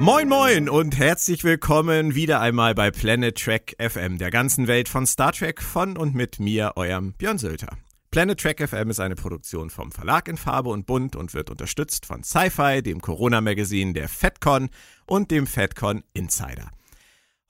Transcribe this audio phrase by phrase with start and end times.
[0.00, 5.06] Moin moin und herzlich willkommen wieder einmal bei Planet Trek FM, der ganzen Welt von
[5.06, 7.76] Star Trek von und mit mir, eurem Björn Sölter.
[8.10, 12.06] Planet Trek FM ist eine Produktion vom Verlag in Farbe und Bunt und wird unterstützt
[12.06, 14.70] von Sci-Fi, dem Corona-Magazin der FedCon
[15.04, 16.70] und dem FedCon Insider.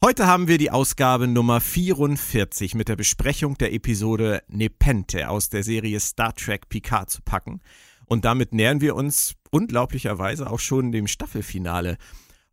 [0.05, 5.63] Heute haben wir die Ausgabe Nummer 44 mit der Besprechung der Episode Nepente aus der
[5.63, 7.61] Serie Star Trek Picard zu packen.
[8.07, 11.97] Und damit nähern wir uns unglaublicherweise auch schon dem Staffelfinale.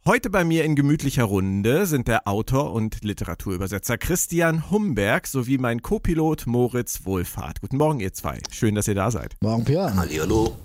[0.07, 5.81] Heute bei mir in gemütlicher Runde sind der Autor und Literaturübersetzer Christian Humberg sowie mein
[5.81, 7.59] Co-Pilot Moritz Wohlfahrt.
[7.59, 8.39] Guten Morgen, ihr zwei.
[8.49, 9.35] Schön, dass ihr da seid.
[9.41, 9.97] Morgen, Björn.
[9.97, 10.55] Hallihallo.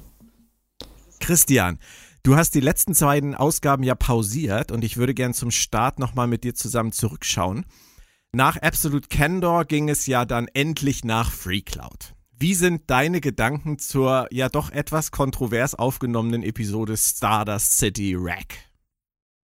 [1.19, 1.80] Christian,
[2.23, 6.28] Du hast die letzten beiden Ausgaben ja pausiert und ich würde gern zum Start nochmal
[6.28, 7.66] mit dir zusammen zurückschauen.
[8.33, 12.14] Nach Absolute Candor ging es ja dann endlich nach Free Cloud.
[12.30, 18.72] Wie sind deine Gedanken zur ja doch etwas kontrovers aufgenommenen Episode Stardust City Rack?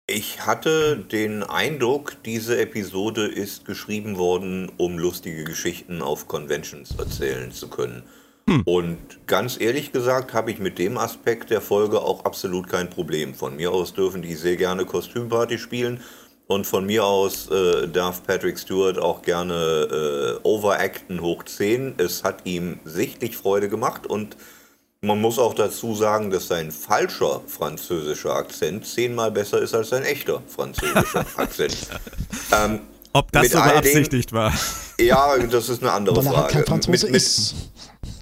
[0.07, 7.51] Ich hatte den Eindruck, diese Episode ist geschrieben worden, um lustige Geschichten auf Conventions erzählen
[7.51, 8.03] zu können.
[8.47, 8.61] Hm.
[8.65, 13.33] Und ganz ehrlich gesagt habe ich mit dem Aspekt der Folge auch absolut kein Problem.
[13.33, 15.99] Von mir aus dürfen die sehr gerne Kostümparty spielen.
[16.45, 21.95] Und von mir aus äh, darf Patrick Stewart auch gerne äh, overacten hoch 10.
[21.97, 24.37] Es hat ihm sichtlich Freude gemacht und
[25.05, 30.03] man muss auch dazu sagen, dass sein falscher französischer Akzent zehnmal besser ist als sein
[30.03, 31.77] echter französischer Akzent.
[32.51, 32.79] Ähm,
[33.13, 34.53] Ob das so beabsichtigt war?
[34.97, 36.37] Ja, das ist eine andere Frage.
[36.37, 37.53] Halt kein Franzose mit, mit, ist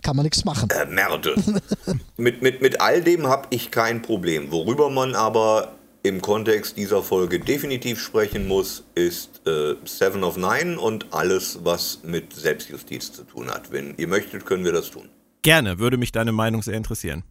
[0.02, 0.70] kann man nichts machen.
[0.70, 1.36] Äh, Merde.
[2.18, 4.52] mit, mit, mit all dem habe ich kein Problem.
[4.52, 5.74] Worüber man aber
[6.04, 12.00] im Kontext dieser Folge definitiv sprechen muss, ist äh, Seven of Nine und alles, was
[12.04, 13.72] mit Selbstjustiz zu tun hat.
[13.72, 15.10] Wenn ihr möchtet, können wir das tun.
[15.44, 17.24] Gerne, würde mich deine Meinung sehr interessieren.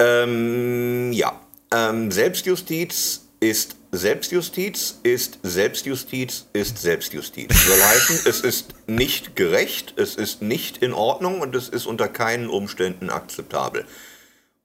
[0.00, 1.40] Ähm, ja.
[1.72, 7.66] Ähm, Selbstjustiz ist Selbstjustiz, ist Selbstjustiz, ist Selbstjustiz.
[7.66, 12.08] Soll heißen, es ist nicht gerecht, es ist nicht in Ordnung und es ist unter
[12.08, 13.84] keinen Umständen akzeptabel.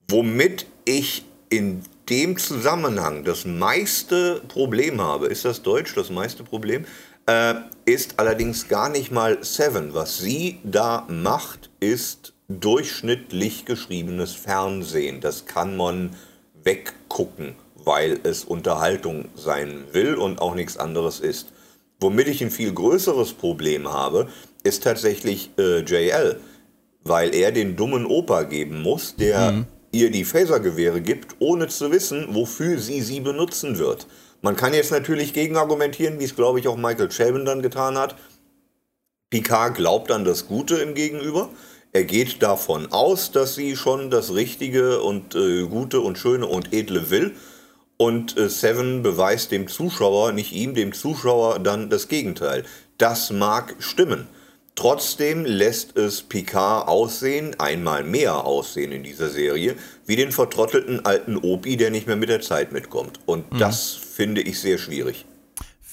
[0.08, 6.84] Womit ich in dem Zusammenhang das meiste Problem habe, ist das Deutsch, das meiste Problem,
[7.26, 9.94] äh, ist allerdings gar nicht mal Seven.
[9.94, 15.20] Was sie da macht, ist durchschnittlich geschriebenes Fernsehen.
[15.20, 16.16] Das kann man
[16.62, 17.54] weggucken
[17.86, 21.52] weil es Unterhaltung sein will und auch nichts anderes ist.
[22.00, 24.28] Womit ich ein viel größeres Problem habe,
[24.64, 26.40] ist tatsächlich äh, JL,
[27.04, 29.66] weil er den dummen Opa geben muss, der mhm.
[29.92, 34.08] ihr die Phasergewehre gibt, ohne zu wissen, wofür sie sie benutzen wird.
[34.42, 38.16] Man kann jetzt natürlich gegenargumentieren, wie es glaube ich auch Michael Chabon dann getan hat.
[39.30, 41.50] Picard glaubt an das Gute im Gegenüber.
[41.96, 46.74] Er geht davon aus, dass sie schon das Richtige und äh, Gute und Schöne und
[46.74, 47.34] Edle will
[47.96, 52.64] und äh, Seven beweist dem Zuschauer, nicht ihm, dem Zuschauer dann das Gegenteil.
[52.98, 54.26] Das mag stimmen.
[54.74, 59.74] Trotzdem lässt es Picard aussehen, einmal mehr aussehen in dieser Serie,
[60.04, 63.20] wie den vertrottelten alten Opi, der nicht mehr mit der Zeit mitkommt.
[63.24, 63.58] Und mhm.
[63.58, 65.24] das finde ich sehr schwierig.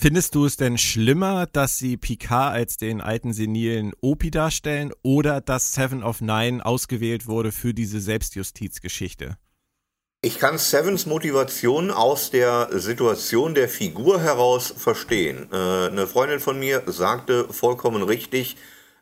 [0.04, 5.40] Findest du es denn schlimmer, dass sie Picard als den alten senilen Opi darstellen oder
[5.40, 9.38] dass Seven of Nine ausgewählt wurde für diese Selbstjustizgeschichte?
[10.22, 15.48] Ich kann Sevens Motivation aus der Situation der Figur heraus verstehen.
[15.54, 18.58] Äh, eine Freundin von mir sagte vollkommen richtig,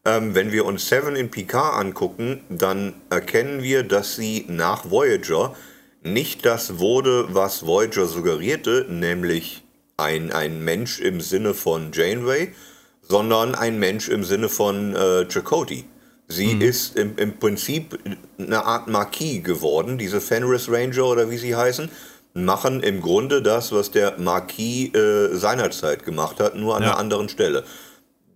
[0.06, 5.56] ähm, wenn wir uns Seven in Picard angucken, dann erkennen wir, dass sie nach Voyager
[6.04, 9.64] nicht das wurde, was Voyager suggerierte, nämlich
[10.02, 12.54] ein, ein Mensch im Sinne von Janeway,
[13.02, 15.86] sondern ein Mensch im Sinne von äh, Chakotay.
[16.28, 16.62] Sie mhm.
[16.62, 18.00] ist im, im Prinzip
[18.38, 19.98] eine Art Marquis geworden.
[19.98, 21.90] Diese Fenris Ranger oder wie sie heißen,
[22.34, 26.92] machen im Grunde das, was der Marquis äh, seinerzeit gemacht hat, nur an ja.
[26.92, 27.64] einer anderen Stelle.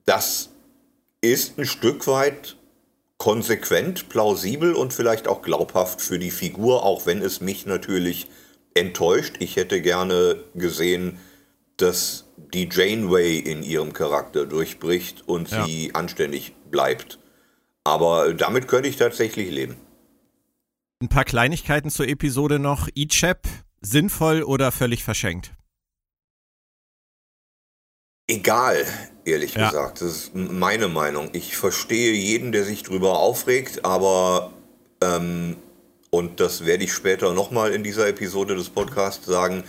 [0.05, 0.49] Das
[1.21, 2.57] ist ein Stück weit
[3.17, 8.27] konsequent, plausibel und vielleicht auch glaubhaft für die Figur, auch wenn es mich natürlich
[8.73, 9.35] enttäuscht.
[9.39, 11.17] Ich hätte gerne gesehen,
[11.77, 15.65] dass die Janeway in ihrem Charakter durchbricht und ja.
[15.65, 17.19] sie anständig bleibt.
[17.83, 19.77] Aber damit könnte ich tatsächlich leben.
[21.01, 22.87] Ein paar Kleinigkeiten zur Episode noch.
[22.95, 23.47] Ichep,
[23.81, 25.53] sinnvoll oder völlig verschenkt?
[28.27, 28.85] Egal,
[29.23, 29.67] ehrlich ja.
[29.67, 30.01] gesagt.
[30.01, 31.29] Das ist meine Meinung.
[31.33, 34.51] Ich verstehe jeden, der sich drüber aufregt, aber,
[35.01, 35.57] ähm,
[36.09, 39.63] und das werde ich später nochmal in dieser Episode des Podcasts sagen,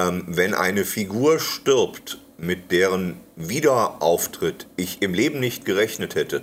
[0.00, 6.42] ähm, wenn eine Figur stirbt, mit deren Wiederauftritt ich im Leben nicht gerechnet hätte,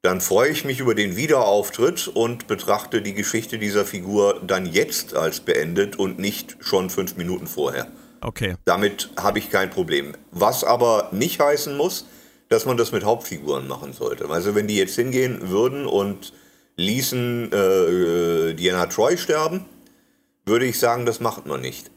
[0.00, 5.14] dann freue ich mich über den Wiederauftritt und betrachte die Geschichte dieser Figur dann jetzt
[5.14, 7.86] als beendet und nicht schon fünf Minuten vorher.
[8.20, 8.56] Okay.
[8.64, 10.14] Damit habe ich kein Problem.
[10.30, 12.06] Was aber nicht heißen muss,
[12.48, 14.28] dass man das mit Hauptfiguren machen sollte.
[14.28, 16.32] Also wenn die jetzt hingehen würden und
[16.76, 19.64] ließen äh, äh Diana Troy sterben,
[20.44, 21.90] würde ich sagen, das macht man nicht.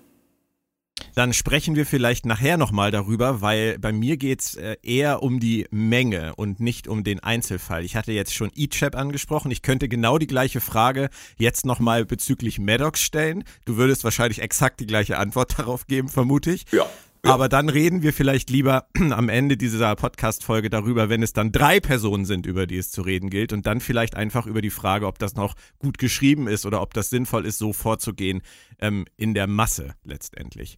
[1.16, 5.40] Dann sprechen wir vielleicht nachher nochmal darüber, weil bei mir geht es äh, eher um
[5.40, 7.86] die Menge und nicht um den Einzelfall.
[7.86, 9.50] Ich hatte jetzt schon E-Chap angesprochen.
[9.50, 13.46] Ich könnte genau die gleiche Frage jetzt nochmal bezüglich Maddox stellen.
[13.64, 16.66] Du würdest wahrscheinlich exakt die gleiche Antwort darauf geben, vermute ich.
[16.74, 16.86] Ja.
[17.24, 21.80] Aber dann reden wir vielleicht lieber am Ende dieser Podcast-Folge darüber, wenn es dann drei
[21.80, 23.54] Personen sind, über die es zu reden gilt.
[23.54, 26.94] Und dann vielleicht einfach über die Frage, ob das noch gut geschrieben ist oder ob
[26.94, 28.42] das sinnvoll ist, so vorzugehen
[28.80, 30.78] ähm, in der Masse letztendlich.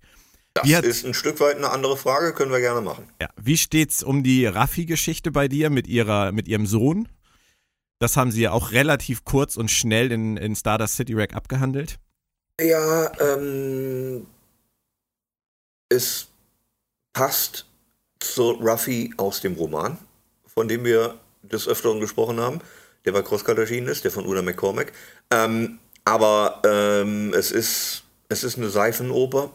[0.61, 3.07] Das ist ein Stück weit eine andere Frage, können wir gerne machen.
[3.21, 3.29] Ja.
[3.35, 7.07] Wie steht's um die Raffi-Geschichte bei dir mit, ihrer, mit ihrem Sohn?
[7.99, 11.99] Das haben sie ja auch relativ kurz und schnell in, in Stardust City Rack abgehandelt.
[12.61, 14.27] Ja, ähm,
[15.89, 16.27] es
[17.13, 17.65] passt
[18.19, 19.97] zu Ruffy aus dem Roman,
[20.45, 22.59] von dem wir des Öfteren gesprochen haben,
[23.05, 24.91] der bei Crosscut erschienen ist, der von Una McCormack.
[25.31, 29.51] Ähm, aber ähm, es, ist, es ist eine Seifenoper,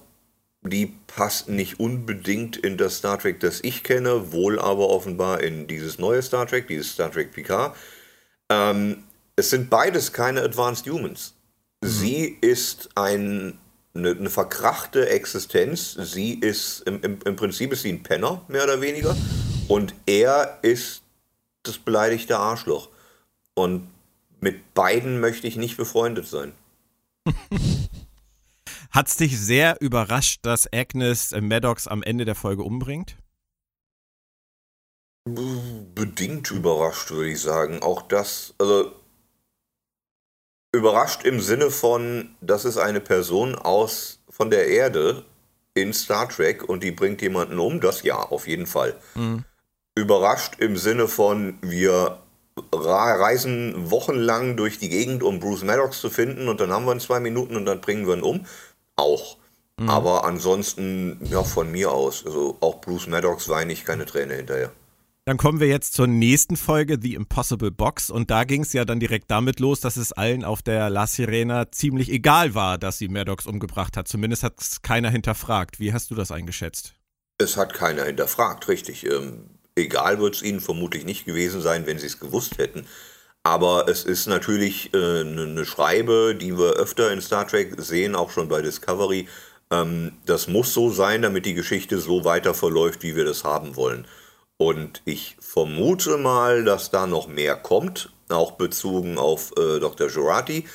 [0.63, 5.67] die passt nicht unbedingt in das Star Trek, das ich kenne, wohl aber offenbar in
[5.67, 7.77] dieses neue Star Trek, dieses Star Trek Picard.
[8.49, 9.03] Ähm,
[9.35, 11.35] es sind beides keine Advanced Humans.
[11.83, 11.89] Mhm.
[11.89, 13.59] Sie ist ein
[13.95, 15.93] eine, eine verkrachte Existenz.
[15.93, 19.17] Sie ist, im, im, im Prinzip ist sie ein Penner, mehr oder weniger.
[19.69, 21.03] Und er ist
[21.63, 22.89] das beleidigte Arschloch.
[23.55, 23.89] Und
[24.41, 26.53] mit beiden möchte ich nicht befreundet sein.
[28.93, 33.17] Hat es dich sehr überrascht, dass Agnes Maddox am Ende der Folge umbringt?
[35.25, 37.83] Bedingt überrascht, würde ich sagen.
[37.83, 38.93] Auch das, also
[40.75, 45.23] Überrascht im Sinne von, das ist eine Person aus von der Erde
[45.75, 48.97] in Star Trek und die bringt jemanden um, das ja, auf jeden Fall.
[49.15, 49.45] Mhm.
[49.95, 52.23] Überrascht im Sinne von, wir
[52.73, 57.01] reisen wochenlang durch die Gegend, um Bruce Maddox zu finden und dann haben wir ihn
[57.01, 58.47] zwei Minuten und dann bringen wir ihn um.
[58.97, 59.39] Auch.
[59.79, 59.89] Mhm.
[59.89, 62.25] Aber ansonsten, ja, von mir aus.
[62.25, 64.73] Also auch Bruce Maddox weine ich keine Träne hinterher.
[65.25, 68.11] Dann kommen wir jetzt zur nächsten Folge, The Impossible Box.
[68.11, 71.07] Und da ging es ja dann direkt damit los, dass es allen auf der La
[71.07, 74.09] Sirena ziemlich egal war, dass sie Maddox umgebracht hat.
[74.09, 75.79] Zumindest hat es keiner hinterfragt.
[75.79, 76.95] Wie hast du das eingeschätzt?
[77.39, 79.07] Es hat keiner hinterfragt, richtig.
[79.07, 79.45] Ähm,
[79.77, 82.87] egal wird es ihnen vermutlich nicht gewesen sein, wenn sie es gewusst hätten.
[83.45, 88.15] Aber es ist natürlich äh, eine ne Schreibe, die wir öfter in Star Trek sehen,
[88.15, 89.29] auch schon bei Discovery.
[89.71, 93.75] Ähm, das muss so sein, damit die Geschichte so weiter verläuft, wie wir das haben
[93.77, 94.07] wollen.
[94.59, 100.09] Und ich vermute mal, dass da noch mehr kommt, auch bezogen auf äh, Dr.
[100.09, 100.67] Jurati,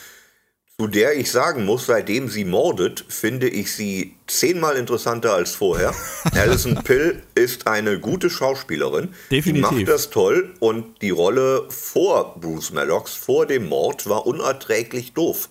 [0.80, 5.92] zu der ich sagen muss, seitdem sie mordet, finde ich sie zehnmal interessanter als vorher.
[6.34, 9.16] Alison Pill ist eine gute Schauspielerin.
[9.32, 9.70] Definitiv.
[9.70, 15.14] Die macht das toll und die Rolle vor Bruce Maddox, vor dem Mord, war unerträglich
[15.14, 15.50] doof.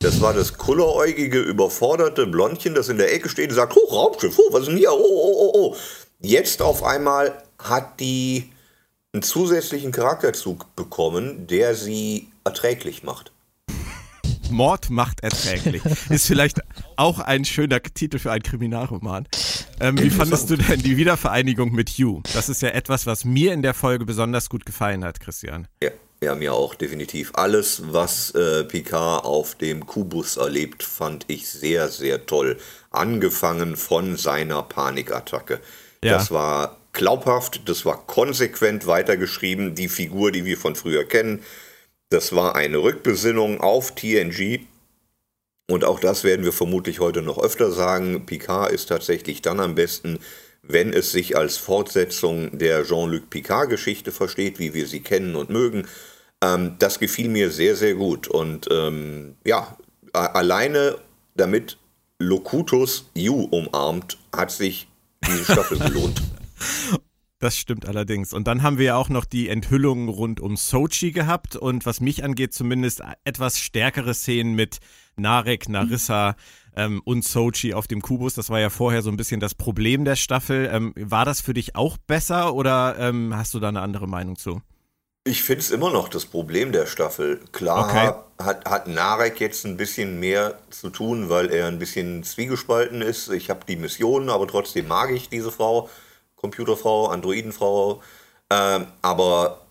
[0.00, 4.38] Das war das kulleräugige, überforderte Blondchen, das in der Ecke steht und sagt, oh, Raumschiff,
[4.38, 4.92] oh, was ist denn hier?
[4.92, 5.76] Oh, oh, oh, oh.
[6.20, 8.52] Jetzt auf einmal hat die
[9.14, 13.32] einen zusätzlichen Charakterzug bekommen, der sie erträglich macht.
[14.50, 15.82] Mord macht erträglich.
[16.10, 16.60] Ist vielleicht
[16.96, 19.26] auch ein schöner Titel für einen Kriminalroman.
[19.80, 22.22] Ähm, wie fandest du denn die Wiedervereinigung mit Hugh?
[22.32, 25.68] Das ist ja etwas, was mir in der Folge besonders gut gefallen hat, Christian.
[25.82, 25.90] Ja,
[26.22, 27.32] ja mir auch, definitiv.
[27.34, 32.56] Alles, was äh, Picard auf dem Kubus erlebt, fand ich sehr, sehr toll.
[32.90, 35.60] Angefangen von seiner Panikattacke.
[36.02, 36.12] Ja.
[36.12, 41.42] Das war glaubhaft, das war konsequent weitergeschrieben, die Figur, die wir von früher kennen.
[42.08, 44.60] Das war eine Rückbesinnung auf TNG.
[45.68, 48.26] Und auch das werden wir vermutlich heute noch öfter sagen.
[48.26, 50.20] Picard ist tatsächlich dann am besten,
[50.62, 55.86] wenn es sich als Fortsetzung der Jean-Luc Picard-Geschichte versteht, wie wir sie kennen und mögen.
[56.42, 58.28] Ähm, das gefiel mir sehr, sehr gut.
[58.28, 59.76] Und ähm, ja,
[60.12, 60.98] alleine
[61.34, 61.78] damit
[62.18, 64.88] Locutus You umarmt, hat sich
[65.26, 66.22] diese Staffel gelohnt.
[67.38, 68.32] Das stimmt allerdings.
[68.32, 72.00] Und dann haben wir ja auch noch die Enthüllungen rund um Sochi gehabt und was
[72.00, 74.78] mich angeht, zumindest etwas stärkere Szenen mit
[75.16, 76.34] Narek, Narissa
[76.76, 78.34] ähm, und Sochi auf dem Kubus.
[78.34, 80.70] Das war ja vorher so ein bisschen das Problem der Staffel.
[80.72, 84.36] Ähm, war das für dich auch besser oder ähm, hast du da eine andere Meinung
[84.36, 84.62] zu?
[85.24, 87.40] Ich finde es immer noch das Problem der Staffel.
[87.52, 88.12] Klar okay.
[88.42, 93.28] hat, hat Narek jetzt ein bisschen mehr zu tun, weil er ein bisschen zwiegespalten ist.
[93.28, 95.90] Ich habe die Mission, aber trotzdem mag ich diese Frau.
[96.36, 98.02] Computerfrau, Androidenfrau.
[98.50, 99.66] Ähm, aber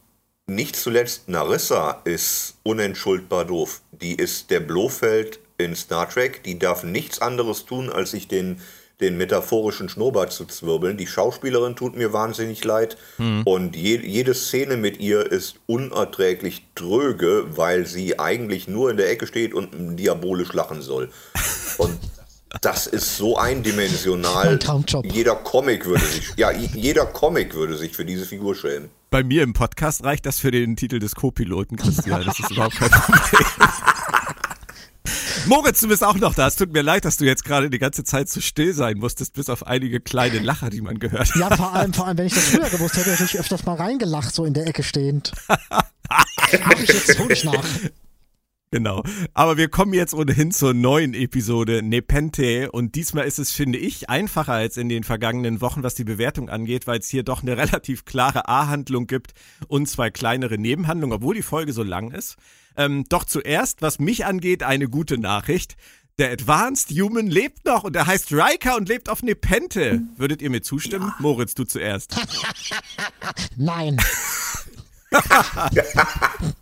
[0.47, 3.81] nicht zuletzt Narissa ist unentschuldbar doof.
[3.91, 6.43] Die ist der Blofeld in Star Trek.
[6.43, 8.59] Die darf nichts anderes tun, als sich den
[9.01, 10.97] den metaphorischen Schnurrbart zu zwirbeln.
[10.97, 13.43] Die Schauspielerin tut mir wahnsinnig leid mhm.
[13.43, 19.09] und je, jede Szene mit ihr ist unerträglich tröge, weil sie eigentlich nur in der
[19.09, 21.09] Ecke steht und diabolisch lachen soll.
[21.77, 21.99] Und
[22.61, 24.59] das ist so eindimensional.
[25.03, 28.89] Jeder Comic würde sich, ja, jeder Comic würde sich für diese Figur schämen.
[29.09, 32.25] Bei mir im Podcast reicht das für den Titel des Co-Piloten, Christian.
[32.25, 33.45] Das ist überhaupt kein Problem.
[35.47, 36.47] Moritz, du bist auch noch da.
[36.47, 39.33] Es tut mir leid, dass du jetzt gerade die ganze Zeit so still sein musstest,
[39.33, 41.35] bis auf einige kleine Lacher, die man gehört hat.
[41.35, 43.75] Ja, vor allem, vor allem, wenn ich das früher gewusst hätte, hätte ich öfters mal
[43.75, 45.33] reingelacht, so in der Ecke stehend.
[46.09, 47.63] Mach ich jetzt hol ich nach.
[48.71, 49.03] Genau.
[49.33, 54.09] Aber wir kommen jetzt ohnehin zur neuen Episode Nepente und diesmal ist es, finde ich,
[54.09, 57.57] einfacher als in den vergangenen Wochen, was die Bewertung angeht, weil es hier doch eine
[57.57, 59.33] relativ klare A-Handlung gibt
[59.67, 62.35] und zwei kleinere Nebenhandlungen, obwohl die Folge so lang ist.
[62.75, 65.77] Ähm, doch zuerst, was mich angeht, eine gute Nachricht.
[66.17, 70.01] Der Advanced Human lebt noch und er heißt Riker und lebt auf Nepente.
[70.17, 71.07] Würdet ihr mir zustimmen?
[71.07, 71.15] Ja.
[71.19, 72.15] Moritz, du zuerst.
[73.57, 73.97] Nein.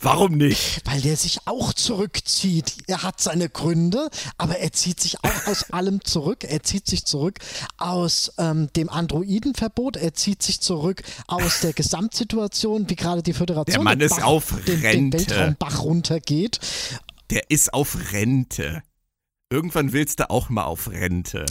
[0.00, 0.82] Warum nicht?
[0.84, 2.74] Weil der sich auch zurückzieht.
[2.86, 6.44] Er hat seine Gründe, aber er zieht sich auch aus allem zurück.
[6.44, 7.38] Er zieht sich zurück
[7.76, 9.96] aus ähm, dem Androidenverbot.
[9.96, 14.24] Er zieht sich zurück aus der Gesamtsituation, wie gerade die Föderation der Mann ist Bach,
[14.24, 14.80] auf Rente.
[14.80, 16.60] Den, den Weltraumbach runtergeht.
[17.30, 18.82] Der ist auf Rente.
[19.50, 21.46] Irgendwann willst du auch mal auf Rente.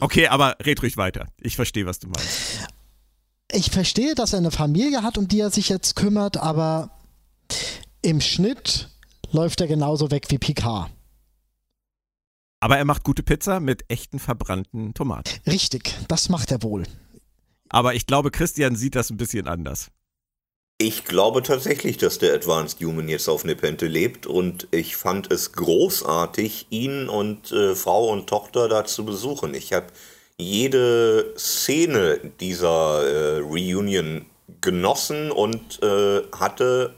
[0.00, 1.26] Okay, aber red ruhig weiter.
[1.40, 2.68] Ich verstehe, was du meinst
[3.52, 6.90] ich verstehe, dass er eine Familie hat, um die er sich jetzt kümmert, aber
[8.02, 8.88] im Schnitt
[9.32, 10.90] läuft er genauso weg wie Picard.
[12.60, 15.30] Aber er macht gute Pizza mit echten verbrannten Tomaten.
[15.46, 16.84] Richtig, das macht er wohl.
[17.70, 19.90] Aber ich glaube, Christian sieht das ein bisschen anders.
[20.76, 25.52] Ich glaube tatsächlich, dass der Advanced Human jetzt auf Nepente lebt und ich fand es
[25.52, 29.54] großartig, ihn und äh, Frau und Tochter da zu besuchen.
[29.54, 29.88] Ich habe
[30.40, 34.26] jede Szene dieser äh, Reunion
[34.60, 36.94] genossen und äh, hatte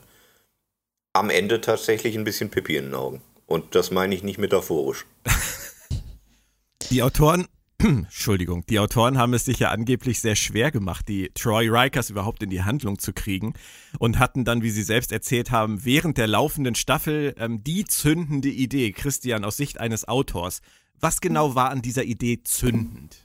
[1.12, 3.20] am Ende tatsächlich ein bisschen Pippi in den Augen.
[3.46, 5.04] Und das meine ich nicht metaphorisch.
[6.90, 7.46] Die Autoren,
[7.78, 12.42] Entschuldigung, die Autoren haben es sich ja angeblich sehr schwer gemacht, die Troy Rikers überhaupt
[12.42, 13.54] in die Handlung zu kriegen
[13.98, 18.50] und hatten dann, wie sie selbst erzählt haben, während der laufenden Staffel ähm, die zündende
[18.50, 20.60] Idee, Christian, aus Sicht eines Autors.
[21.00, 23.21] Was genau war an dieser Idee zündend?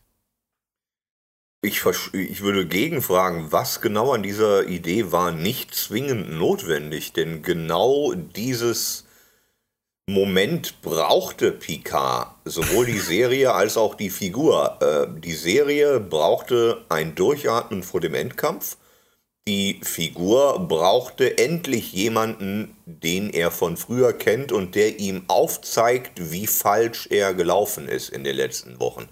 [1.61, 1.83] Ich,
[2.13, 9.07] ich würde gegenfragen, was genau an dieser Idee war nicht zwingend notwendig, denn genau dieses
[10.09, 14.77] Moment brauchte Picard, sowohl die Serie als auch die Figur.
[14.81, 18.77] Äh, die Serie brauchte ein Durchatmen vor dem Endkampf.
[19.47, 26.47] Die Figur brauchte endlich jemanden, den er von früher kennt und der ihm aufzeigt, wie
[26.47, 29.09] falsch er gelaufen ist in den letzten Wochen.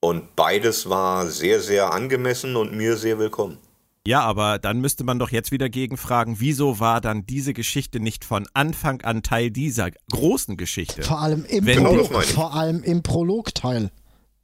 [0.00, 3.58] Und beides war sehr, sehr angemessen und mir sehr willkommen.
[4.06, 8.24] Ja, aber dann müsste man doch jetzt wieder gegenfragen, wieso war dann diese Geschichte nicht
[8.24, 11.02] von Anfang an Teil dieser großen Geschichte?
[11.02, 13.90] Vor allem im, Prolog, vor allem im Prologteil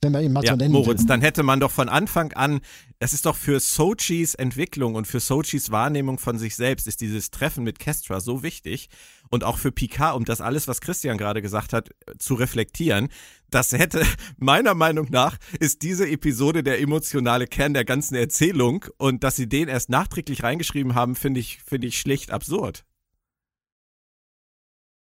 [0.03, 1.07] wenn man ihn mal ja, so nennen Moritz, will.
[1.07, 2.61] dann hätte man doch von Anfang an,
[2.99, 7.31] das ist doch für Sochis Entwicklung und für Sochis Wahrnehmung von sich selbst, ist dieses
[7.31, 8.89] Treffen mit Kestra so wichtig
[9.31, 13.09] und auch für Picard, um das alles, was Christian gerade gesagt hat, zu reflektieren.
[13.51, 14.05] Das hätte,
[14.39, 19.49] meiner Meinung nach, ist diese Episode der emotionale Kern der ganzen Erzählung und dass sie
[19.49, 22.85] den erst nachträglich reingeschrieben haben, finde ich, finde ich schlicht absurd.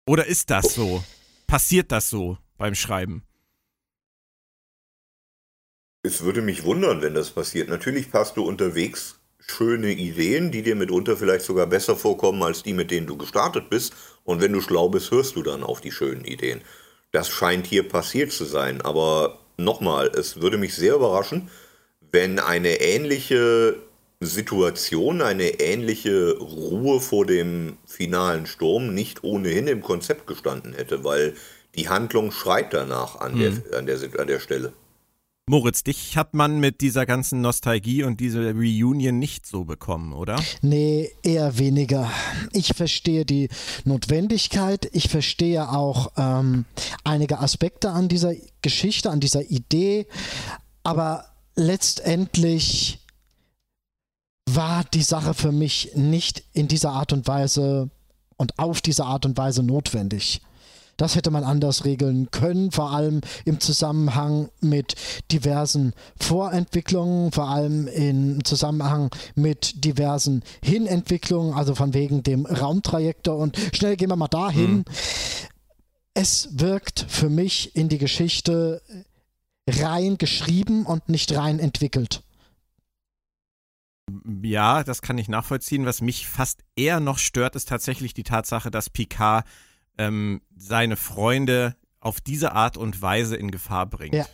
[0.06, 1.04] Oder ist das so?
[1.46, 3.24] Passiert das so beim Schreiben?
[6.02, 7.68] Es würde mich wundern, wenn das passiert.
[7.68, 12.72] Natürlich hast du unterwegs schöne Ideen, die dir mitunter vielleicht sogar besser vorkommen als die,
[12.72, 13.94] mit denen du gestartet bist.
[14.24, 16.62] Und wenn du schlau bist, hörst du dann auf die schönen Ideen.
[17.12, 18.80] Das scheint hier passiert zu sein.
[18.82, 21.50] Aber nochmal, es würde mich sehr überraschen,
[22.12, 23.76] wenn eine ähnliche
[24.20, 31.34] Situation, eine ähnliche Ruhe vor dem finalen Sturm nicht ohnehin im Konzept gestanden hätte, weil
[31.76, 33.62] die Handlung schreit danach an, mhm.
[33.70, 34.72] der, an, der, an der Stelle.
[35.48, 40.36] Moritz, dich hat man mit dieser ganzen Nostalgie und dieser Reunion nicht so bekommen, oder?
[40.60, 42.10] Nee, eher weniger.
[42.52, 43.48] Ich verstehe die
[43.84, 46.66] Notwendigkeit, ich verstehe auch ähm,
[47.02, 50.06] einige Aspekte an dieser Geschichte, an dieser Idee,
[50.82, 51.24] aber
[51.56, 52.98] letztendlich
[54.50, 57.90] war die Sache für mich nicht in dieser Art und Weise
[58.36, 60.42] und auf diese Art und Weise notwendig.
[60.98, 64.96] Das hätte man anders regeln können, vor allem im Zusammenhang mit
[65.32, 73.56] diversen Vorentwicklungen, vor allem im Zusammenhang mit diversen Hinentwicklungen, also von wegen dem Raumtrajektor und
[73.72, 74.78] schnell gehen wir mal dahin.
[74.78, 74.84] Mhm
[76.18, 78.82] es wirkt für mich in die Geschichte
[79.68, 82.24] rein geschrieben und nicht rein entwickelt.
[84.42, 85.86] Ja, das kann ich nachvollziehen.
[85.86, 89.46] Was mich fast eher noch stört, ist tatsächlich die Tatsache, dass Picard
[89.98, 94.14] ähm, seine Freunde auf diese Art und Weise in Gefahr bringt.
[94.14, 94.26] Ja.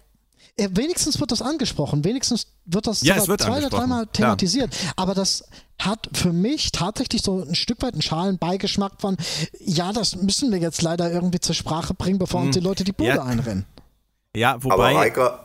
[0.57, 4.71] Ja, wenigstens wird das angesprochen, wenigstens wird das ja, wird zwei oder dreimal thematisiert.
[4.71, 4.93] Klar.
[4.95, 5.49] Aber das
[5.81, 9.17] hat für mich tatsächlich so ein Stück weit einen schalen Beigeschmack von,
[9.59, 12.47] ja, das müssen wir jetzt leider irgendwie zur Sprache bringen, bevor hm.
[12.47, 13.25] uns die Leute die Bude ja.
[13.25, 13.67] einrennen.
[14.37, 14.75] Ja, wobei.
[14.75, 15.44] Aber Reika,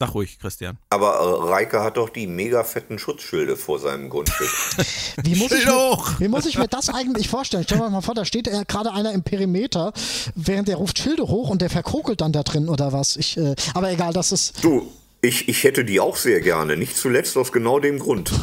[0.00, 0.78] Sag ruhig, Christian.
[0.88, 4.48] Aber äh, Reike hat doch die mega fetten Schutzschilde vor seinem Grundstück.
[5.22, 7.64] wie, muss ich mir, wie muss ich mir das eigentlich vorstellen?
[7.64, 9.92] Stell dir mal vor, da steht äh, gerade einer im Perimeter,
[10.34, 13.16] während der ruft Schilde hoch und der verkokelt dann da drin oder was.
[13.16, 14.64] Ich, äh, aber egal, das ist.
[14.64, 14.90] Du,
[15.20, 16.78] ich, ich hätte die auch sehr gerne.
[16.78, 18.32] Nicht zuletzt aus genau dem Grund.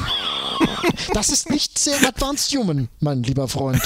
[1.13, 3.81] Das ist nicht sehr advanced human, mein lieber Freund.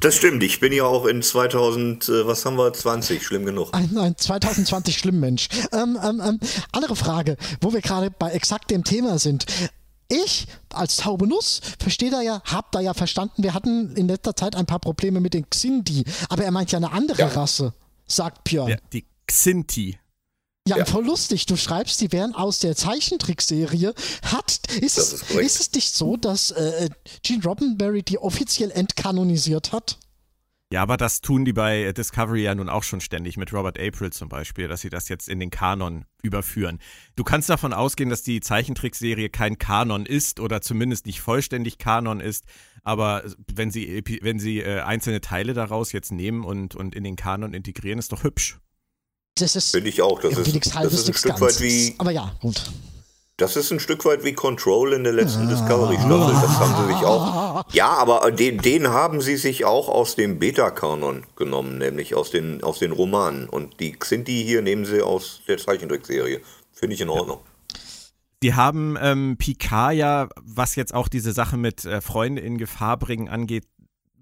[0.00, 3.70] Das stimmt, ich bin ja auch in 2000, äh, was haben wir, 20, schlimm genug.
[3.72, 5.48] Ein, ein 2020 schlimm, Mensch.
[5.72, 6.40] Ähm, ähm, ähm,
[6.72, 9.46] andere Frage, wo wir gerade bei exakt dem Thema sind.
[10.08, 14.34] Ich als taube Nuss verstehe da ja, hab da ja verstanden, wir hatten in letzter
[14.34, 17.28] Zeit ein paar Probleme mit den Xindi, aber er meint ja eine andere ja.
[17.28, 17.74] Rasse,
[18.06, 18.68] sagt Björn.
[18.68, 19.98] Ja, die Xinti.
[20.68, 20.84] Ja, ja.
[20.84, 21.46] voll lustig.
[21.46, 23.94] Du schreibst, die wären aus der Zeichentrickserie.
[24.22, 26.88] Hat, ist, es, ist, ist, es nicht so, dass äh,
[27.22, 29.98] Gene Roddenberry die offiziell entkanonisiert hat?
[30.70, 34.12] Ja, aber das tun die bei Discovery ja nun auch schon ständig, mit Robert April
[34.12, 36.78] zum Beispiel, dass sie das jetzt in den Kanon überführen.
[37.16, 42.20] Du kannst davon ausgehen, dass die Zeichentrickserie kein Kanon ist oder zumindest nicht vollständig Kanon
[42.20, 42.44] ist,
[42.82, 47.16] aber wenn sie, wenn sie äh, einzelne Teile daraus jetzt nehmen und, und in den
[47.16, 48.58] Kanon integrieren, ist doch hübsch
[49.42, 50.20] das ist Finde ich auch.
[50.20, 51.94] Das ist, nichts Halbes, das ist ein Stück weit wie.
[51.98, 52.62] Aber ja, gut.
[53.38, 56.34] Das ist ein Stück weit wie Control in der letzten ah, Discovery-Staffel.
[56.42, 57.64] Das haben sie sich auch.
[57.72, 62.64] Ja, aber den, den haben sie sich auch aus dem Beta-Kanon genommen, nämlich aus den,
[62.64, 63.48] aus den Romanen.
[63.48, 66.40] Und die Xinti hier nehmen sie aus der Zeichentrickserie.
[66.72, 67.38] Finde ich in Ordnung.
[68.42, 72.96] Die haben ähm, Picard ja, was jetzt auch diese Sache mit äh, Freunde in Gefahr
[72.96, 73.66] bringen angeht,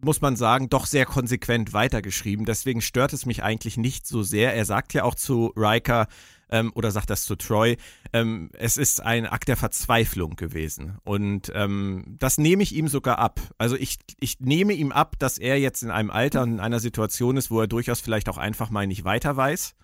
[0.02, 2.46] muss man sagen, doch sehr konsequent weitergeschrieben.
[2.46, 4.54] Deswegen stört es mich eigentlich nicht so sehr.
[4.54, 6.06] Er sagt ja auch zu Riker,
[6.50, 7.76] ähm, oder sagt das zu Troy,
[8.12, 10.98] ähm, es ist ein Akt der Verzweiflung gewesen.
[11.04, 13.40] Und ähm, das nehme ich ihm sogar ab.
[13.58, 16.80] Also ich, ich nehme ihm ab, dass er jetzt in einem Alter und in einer
[16.80, 19.74] Situation ist, wo er durchaus vielleicht auch einfach mal nicht weiter weiß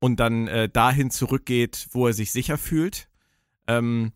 [0.00, 3.08] und dann äh, dahin zurückgeht, wo er sich sicher fühlt.
[3.66, 4.12] Ähm,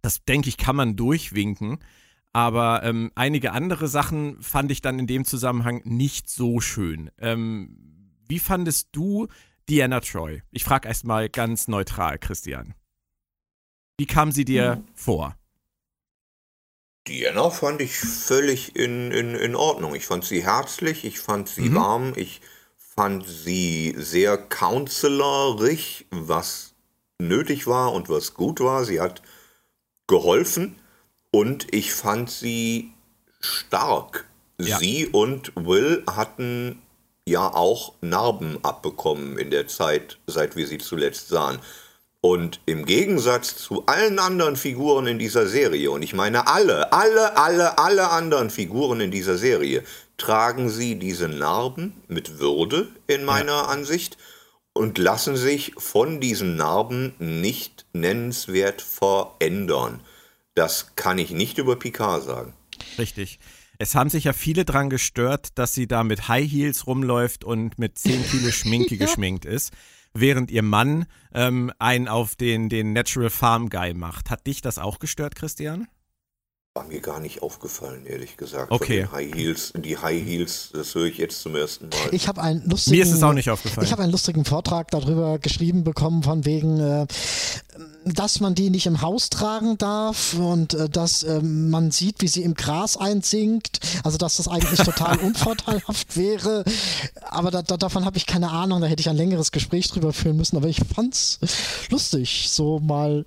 [0.00, 1.78] das denke ich, kann man durchwinken.
[2.38, 7.10] Aber ähm, einige andere Sachen fand ich dann in dem Zusammenhang nicht so schön.
[7.18, 9.26] Ähm, wie fandest du
[9.68, 10.44] Diana Troy?
[10.52, 12.74] Ich frage erstmal ganz neutral, Christian.
[13.98, 14.84] Wie kam sie dir hm.
[14.94, 15.34] vor?
[17.08, 19.96] Diana fand ich völlig in, in, in Ordnung.
[19.96, 21.74] Ich fand sie herzlich, ich fand sie mhm.
[21.74, 22.40] warm, ich
[22.76, 26.76] fand sie sehr counselorig, was
[27.18, 28.84] nötig war und was gut war.
[28.84, 29.22] Sie hat
[30.06, 30.76] geholfen.
[31.38, 32.90] Und ich fand sie
[33.38, 34.28] stark.
[34.60, 34.76] Ja.
[34.80, 36.82] Sie und Will hatten
[37.28, 41.60] ja auch Narben abbekommen in der Zeit, seit wir sie zuletzt sahen.
[42.20, 47.36] Und im Gegensatz zu allen anderen Figuren in dieser Serie, und ich meine alle, alle,
[47.36, 49.84] alle, alle anderen Figuren in dieser Serie,
[50.16, 53.66] tragen sie diese Narben mit Würde in meiner ja.
[53.66, 54.16] Ansicht
[54.72, 60.00] und lassen sich von diesen Narben nicht nennenswert verändern.
[60.58, 62.52] Das kann ich nicht über Picard sagen.
[62.98, 63.38] Richtig.
[63.78, 67.78] Es haben sich ja viele dran gestört, dass sie da mit High Heels rumläuft und
[67.78, 69.06] mit 10 Kilo Schminke ja.
[69.06, 69.72] geschminkt ist,
[70.14, 74.30] während ihr Mann ähm, einen auf den, den Natural Farm Guy macht.
[74.30, 75.86] Hat dich das auch gestört, Christian?
[76.78, 78.70] War mir gar nicht aufgefallen, ehrlich gesagt.
[78.70, 79.08] Okay.
[79.10, 81.98] High Heels, die High Heels, das höre ich jetzt zum ersten Mal.
[82.12, 82.96] Ich habe einen lustigen.
[82.96, 83.84] Mir ist es auch nicht aufgefallen.
[83.84, 87.08] Ich habe einen lustigen Vortrag darüber geschrieben bekommen, von wegen, äh,
[88.04, 92.28] dass man die nicht im Haus tragen darf und äh, dass äh, man sieht, wie
[92.28, 93.80] sie im Gras einsinkt.
[94.04, 96.62] Also, dass das eigentlich total unvorteilhaft wäre.
[97.22, 98.82] Aber da, da, davon habe ich keine Ahnung.
[98.82, 100.56] Da hätte ich ein längeres Gespräch drüber führen müssen.
[100.56, 101.40] Aber ich fand's
[101.90, 103.26] lustig, so mal.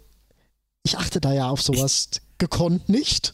[0.84, 3.34] Ich achte da ja auf sowas ich gekonnt nicht.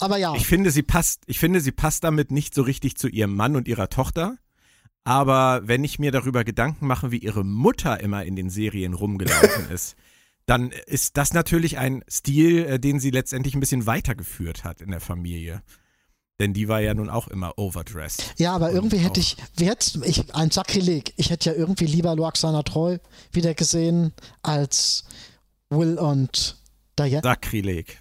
[0.00, 0.34] Aber ja.
[0.34, 3.56] Ich finde, sie passt, ich finde, sie passt damit nicht so richtig zu ihrem Mann
[3.56, 4.36] und ihrer Tochter.
[5.04, 9.68] Aber wenn ich mir darüber Gedanken mache, wie ihre Mutter immer in den Serien rumgelaufen
[9.72, 9.96] ist,
[10.46, 14.90] dann ist das natürlich ein Stil, äh, den sie letztendlich ein bisschen weitergeführt hat in
[14.90, 15.62] der Familie.
[16.40, 18.34] Denn die war ja nun auch immer overdressed.
[18.38, 22.64] Ja, aber irgendwie hätte ich, jetzt, ich, ein Sakrileg, ich hätte ja irgendwie lieber Loaxana
[22.64, 22.98] Treu
[23.30, 25.04] wieder gesehen als
[25.70, 26.56] Will und
[26.98, 27.22] Diane.
[27.22, 28.00] Sakrileg.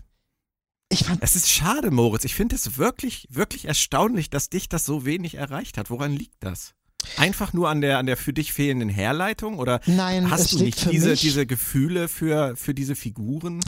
[0.93, 2.23] Ich fand es ist schade, Moritz.
[2.23, 5.89] Ich finde es wirklich, wirklich erstaunlich, dass dich das so wenig erreicht hat.
[5.89, 6.73] Woran liegt das?
[7.17, 9.57] Einfach nur an der, an der für dich fehlenden Herleitung?
[9.57, 13.59] Oder Nein, hast du nicht diese, diese Gefühle für, für diese Figuren?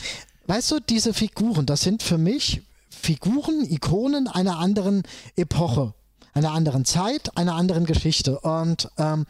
[0.45, 5.03] Weißt du, diese Figuren, das sind für mich Figuren, Ikonen einer anderen
[5.35, 5.93] Epoche,
[6.33, 8.39] einer anderen Zeit, einer anderen Geschichte.
[8.39, 9.25] Und ähm,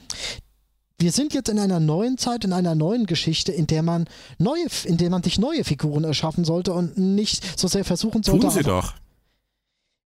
[0.99, 4.05] wir sind jetzt in einer neuen Zeit, in einer neuen Geschichte, in der man
[4.37, 8.47] neue, in der man sich neue Figuren erschaffen sollte und nicht so sehr versuchen sollte.
[8.47, 8.93] Tun sie doch.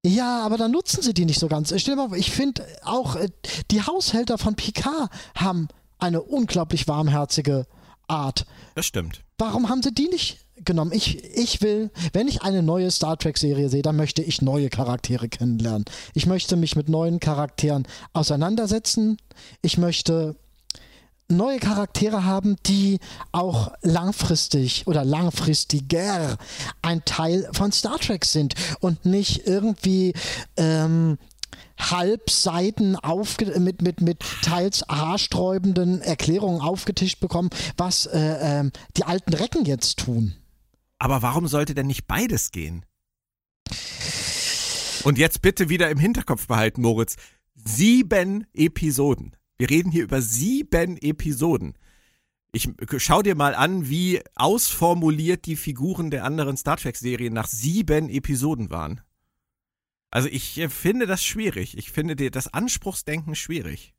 [0.05, 1.73] Ja, aber dann nutzen sie die nicht so ganz.
[1.75, 3.29] Stell dir mal, vor, ich finde auch äh,
[3.69, 7.67] die Haushälter von Picard haben eine unglaublich warmherzige
[8.07, 8.45] Art.
[8.75, 9.21] Das stimmt.
[9.37, 10.93] Warum haben sie die nicht genommen?
[10.93, 15.27] Ich, ich will, wenn ich eine neue Star Trek-Serie sehe, dann möchte ich neue Charaktere
[15.27, 15.85] kennenlernen.
[16.13, 19.17] Ich möchte mich mit neuen Charakteren auseinandersetzen.
[19.61, 20.37] Ich möchte
[21.29, 22.99] neue Charaktere haben, die
[23.31, 26.37] auch langfristig oder langfristiger
[26.81, 30.13] ein Teil von Star Trek sind und nicht irgendwie
[30.57, 31.17] ähm,
[31.79, 32.97] Halbseiten
[33.57, 39.99] mit, mit, mit teils haarsträubenden Erklärungen aufgetischt bekommen, was äh, ähm, die alten Recken jetzt
[39.99, 40.35] tun.
[40.97, 42.85] Aber warum sollte denn nicht beides gehen?
[45.03, 47.15] Und jetzt bitte wieder im Hinterkopf behalten, Moritz.
[47.55, 49.33] Sieben Episoden.
[49.59, 51.77] Wir reden hier über sieben Episoden.
[52.53, 58.09] Ich schau dir mal an, wie ausformuliert die Figuren der anderen Star Trek-Serien nach sieben
[58.09, 59.01] Episoden waren.
[60.11, 61.77] Also ich finde das schwierig.
[61.77, 63.93] Ich finde dir das Anspruchsdenken schwierig.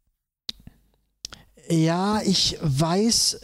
[1.69, 3.41] Ja, ich weiß,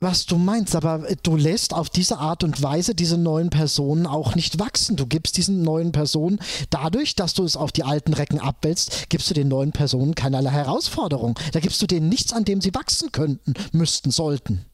[0.00, 4.06] was du meinst, aber äh, du lässt auf diese Art und Weise diese neuen Personen
[4.06, 4.96] auch nicht wachsen.
[4.96, 6.38] Du gibst diesen neuen Personen,
[6.70, 10.50] dadurch, dass du es auf die alten Recken abwälzt, gibst du den neuen Personen keinerlei
[10.50, 11.38] Herausforderung.
[11.52, 14.64] Da gibst du denen nichts, an dem sie wachsen könnten, müssten, sollten.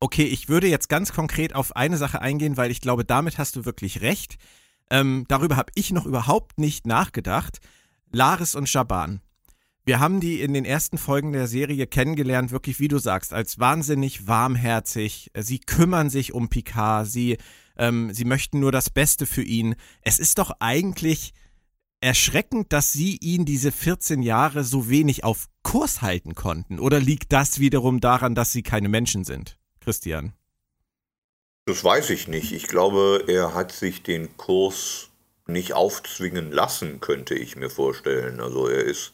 [0.00, 3.56] Okay, ich würde jetzt ganz konkret auf eine Sache eingehen, weil ich glaube, damit hast
[3.56, 4.38] du wirklich recht.
[4.90, 7.58] Ähm, darüber habe ich noch überhaupt nicht nachgedacht.
[8.10, 9.20] Laris und Shaban.
[9.90, 13.58] Wir haben die in den ersten Folgen der Serie kennengelernt, wirklich wie du sagst, als
[13.58, 15.32] wahnsinnig warmherzig.
[15.36, 17.38] Sie kümmern sich um Picard, sie,
[17.76, 19.74] ähm, sie möchten nur das Beste für ihn.
[20.00, 21.32] Es ist doch eigentlich
[22.00, 26.78] erschreckend, dass sie ihn diese 14 Jahre so wenig auf Kurs halten konnten.
[26.78, 29.58] Oder liegt das wiederum daran, dass sie keine Menschen sind?
[29.80, 30.34] Christian.
[31.66, 32.52] Das weiß ich nicht.
[32.52, 35.08] Ich glaube, er hat sich den Kurs
[35.48, 38.38] nicht aufzwingen lassen, könnte ich mir vorstellen.
[38.38, 39.12] Also er ist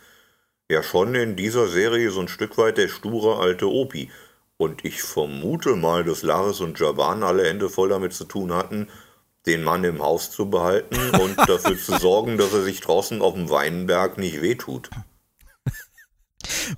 [0.70, 4.10] ja schon in dieser Serie so ein Stück weit der sture alte Opi.
[4.58, 8.88] Und ich vermute mal, dass Laris und Javan alle Hände voll damit zu tun hatten,
[9.44, 13.34] den Mann im Haus zu behalten und dafür zu sorgen, dass er sich draußen auf
[13.34, 14.90] dem Weinberg nicht wehtut.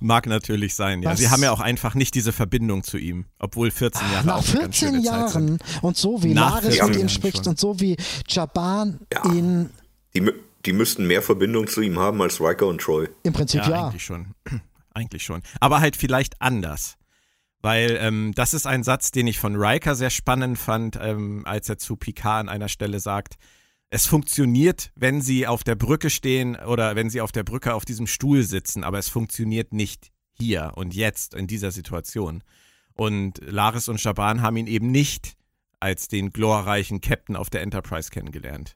[0.01, 1.11] Mag natürlich sein, ja.
[1.11, 1.19] Was?
[1.19, 4.49] Sie haben ja auch einfach nicht diese Verbindung zu ihm, obwohl 14 Jahre Nach auch
[4.49, 5.63] eine ganz 14 schöne Zeit Jahren sind.
[5.81, 7.47] und so wie Nach Laris 14 mit ihm spricht schon.
[7.47, 7.97] und so wie
[8.27, 9.31] Jaban Ja.
[9.31, 9.69] ihn
[10.15, 10.31] Die,
[10.65, 13.07] die müssten mehr Verbindung zu ihm haben als Riker und Troy.
[13.23, 13.87] im Prinzip Ja, ja.
[13.87, 14.33] eigentlich schon.
[14.93, 15.41] eigentlich schon.
[15.59, 16.97] Aber halt vielleicht anders.
[17.61, 21.67] Weil ähm, das ist ein Satz, den ich von Riker sehr spannend fand, ähm, als
[21.67, 23.35] er zu Picard an einer Stelle sagt,
[23.89, 27.85] es funktioniert, wenn sie auf der Brücke stehen oder wenn sie auf der Brücke auf
[27.85, 32.43] diesem Stuhl sitzen, aber es funktioniert nicht hier und jetzt in dieser Situation.
[32.93, 35.35] Und Laris und Shaban haben ihn eben nicht
[35.79, 38.75] als den glorreichen Captain auf der Enterprise kennengelernt.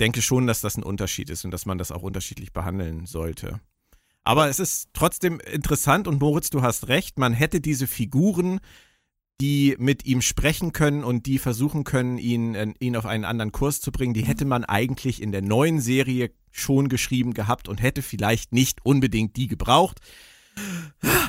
[0.00, 3.60] Denke schon, dass das ein Unterschied ist und dass man das auch unterschiedlich behandeln sollte.
[4.24, 8.58] Aber es ist trotzdem interessant und Moritz, du hast recht, man hätte diese Figuren,
[9.40, 13.52] die mit ihm sprechen können und die versuchen können, ihn, äh, ihn auf einen anderen
[13.52, 17.82] Kurs zu bringen, die hätte man eigentlich in der neuen Serie schon geschrieben gehabt und
[17.82, 20.00] hätte vielleicht nicht unbedingt die gebraucht.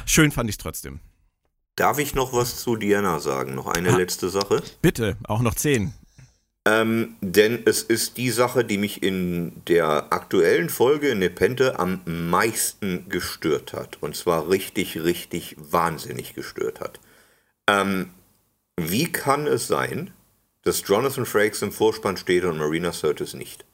[0.05, 0.99] Schön fand ich es trotzdem.
[1.75, 3.55] Darf ich noch was zu Diana sagen?
[3.55, 3.97] Noch eine Ah.
[3.97, 4.63] letzte Sache?
[4.81, 5.93] Bitte, auch noch zehn.
[6.67, 12.01] Ähm, denn es ist die Sache, die mich in der aktuellen Folge in Nepente am
[12.05, 13.97] meisten gestört hat.
[14.01, 16.99] Und zwar richtig, richtig wahnsinnig gestört hat.
[17.67, 18.09] Ähm,
[18.77, 20.11] wie kann es sein,
[20.63, 23.65] dass Jonathan Frakes im Vorspann steht und Marina Sirtis nicht?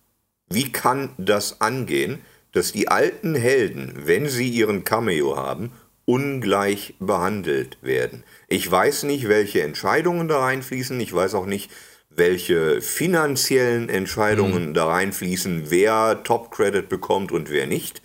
[0.50, 2.20] Wie kann das angehen,
[2.52, 5.72] dass die alten Helden, wenn sie ihren Cameo haben,
[6.04, 8.26] ungleich behandelt werden?
[8.50, 11.00] Ich weiß nicht, welche Entscheidungen da reinfließen.
[11.00, 11.72] Ich weiß auch nicht,
[12.16, 18.02] welche finanziellen Entscheidungen da reinfließen, wer Top-Credit bekommt und wer nicht.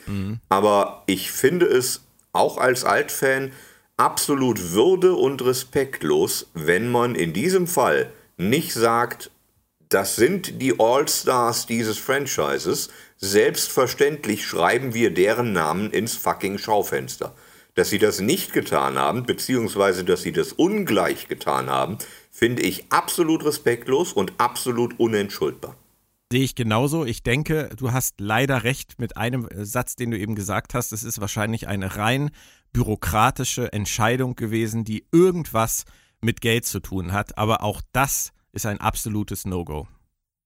[0.48, 3.52] Aber ich finde es auch als Altfan
[3.96, 9.30] absolut würde- und respektlos, wenn man in diesem Fall nicht sagt,
[9.88, 12.90] das sind die All-Stars dieses Franchises.
[13.18, 17.34] Selbstverständlich schreiben wir deren Namen ins fucking Schaufenster.
[17.74, 21.98] Dass sie das nicht getan haben, beziehungsweise dass sie das ungleich getan haben,
[22.36, 25.74] finde ich absolut respektlos und absolut unentschuldbar.
[26.30, 27.06] Sehe ich genauso.
[27.06, 30.92] Ich denke, du hast leider recht mit einem Satz, den du eben gesagt hast.
[30.92, 32.30] Es ist wahrscheinlich eine rein
[32.74, 35.84] bürokratische Entscheidung gewesen, die irgendwas
[36.20, 37.38] mit Geld zu tun hat.
[37.38, 39.88] Aber auch das ist ein absolutes No-Go.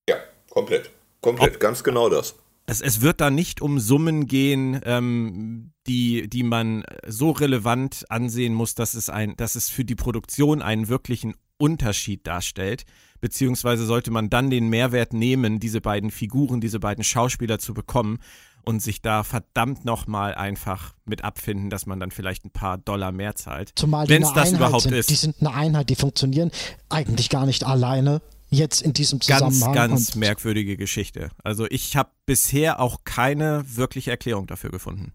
[0.08, 0.16] Ja,
[0.48, 0.92] komplett.
[1.20, 2.36] Komplett, Ob, ganz genau das.
[2.66, 8.54] Es, es, wird da nicht um Summen gehen, ähm, die, die man so relevant ansehen
[8.54, 12.84] muss, dass es, ein, dass es für die Produktion einen wirklichen Unterschied darstellt.
[13.20, 18.18] Beziehungsweise sollte man dann den Mehrwert nehmen, diese beiden Figuren, diese beiden Schauspieler zu bekommen
[18.64, 23.12] und sich da verdammt nochmal einfach mit abfinden, dass man dann vielleicht ein paar Dollar
[23.12, 23.72] mehr zahlt.
[23.74, 24.94] Zumal die eine das Einheit überhaupt sind.
[24.94, 25.10] ist.
[25.10, 26.50] Die sind eine Einheit, die funktionieren
[26.88, 29.72] eigentlich gar nicht alleine jetzt in diesem Zusammenhang.
[29.72, 31.30] Ganz, ganz merkwürdige Geschichte.
[31.42, 35.12] Also ich habe bisher auch keine wirkliche Erklärung dafür gefunden.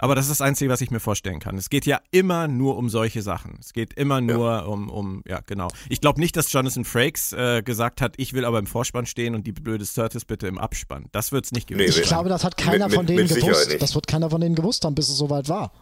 [0.00, 1.58] Aber das ist das Einzige, was ich mir vorstellen kann.
[1.58, 3.58] Es geht ja immer nur um solche Sachen.
[3.60, 4.60] Es geht immer nur ja.
[4.60, 5.68] um, um, ja, genau.
[5.90, 9.34] Ich glaube nicht, dass Jonathan Frakes äh, gesagt hat, ich will aber im Vorspann stehen
[9.34, 11.06] und die blöde Curtis bitte im Abspann.
[11.12, 13.76] Das wird es nicht gewesen nee, Ich glaube, das hat keiner mit, von denen gewusst.
[13.80, 15.72] Das wird keiner von denen gewusst haben, bis es soweit war.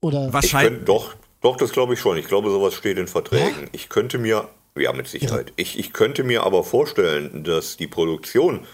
[0.00, 0.32] Oder?
[0.32, 0.78] Wahrscheinlich.
[0.78, 2.16] Könnt, doch, doch, das glaube ich schon.
[2.16, 3.64] Ich glaube, sowas steht in Verträgen.
[3.64, 3.68] Ja?
[3.72, 5.48] Ich könnte mir, ja, mit Sicherheit.
[5.48, 5.54] Ja.
[5.56, 8.66] Ich, ich könnte mir aber vorstellen, dass die Produktion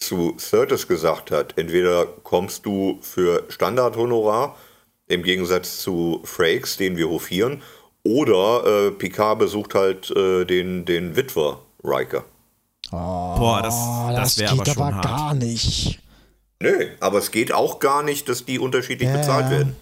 [0.00, 4.56] zu Curtis gesagt hat, entweder kommst du für Standardhonorar
[5.06, 7.62] im Gegensatz zu Frakes, den wir hofieren,
[8.02, 12.24] oder äh, Picard besucht halt äh, den, den Witwer Riker.
[12.92, 13.74] Oh, Boah, das,
[14.14, 16.00] das, das geht aber, aber gar nicht.
[16.62, 19.12] Nö, aber es geht auch gar nicht, dass die unterschiedlich äh.
[19.12, 19.76] bezahlt werden.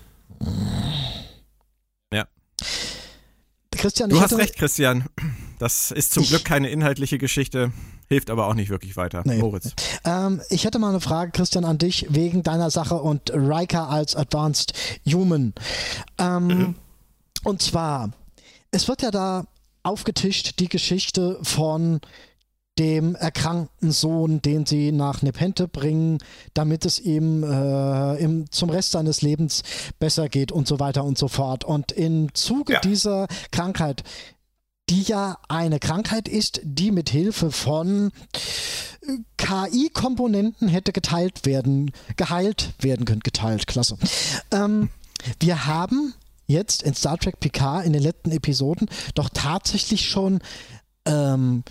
[2.13, 2.27] Ja.
[3.77, 5.07] Christian, du hast recht, Christian.
[5.59, 7.73] Das ist zum Glück keine inhaltliche Geschichte.
[8.09, 9.23] Hilft aber auch nicht wirklich weiter.
[9.25, 9.39] Nee.
[9.39, 9.73] Moritz.
[10.05, 14.17] Ähm, ich hätte mal eine Frage, Christian, an dich wegen deiner Sache und Riker als
[14.17, 14.73] Advanced
[15.07, 15.53] Human.
[16.17, 16.75] Ähm, mhm.
[17.45, 18.11] Und zwar,
[18.71, 19.45] es wird ja da
[19.83, 22.01] aufgetischt die Geschichte von
[22.79, 26.19] dem erkrankten Sohn, den sie nach Nepente bringen,
[26.55, 29.63] damit es ihm äh, im, zum Rest seines Lebens
[29.99, 31.65] besser geht und so weiter und so fort.
[31.65, 32.81] Und im Zuge ja.
[32.81, 34.05] dieser Krankheit
[34.89, 38.11] die ja eine Krankheit ist, die mit Hilfe von
[39.03, 43.21] äh, KI-Komponenten hätte geteilt werden, geheilt werden können.
[43.21, 43.97] Geteilt, klasse.
[44.51, 44.91] Ähm,
[45.41, 46.15] wir haben
[46.47, 50.41] jetzt in Star Trek Picard in den letzten Episoden doch tatsächlich schon
[51.05, 51.65] ähm,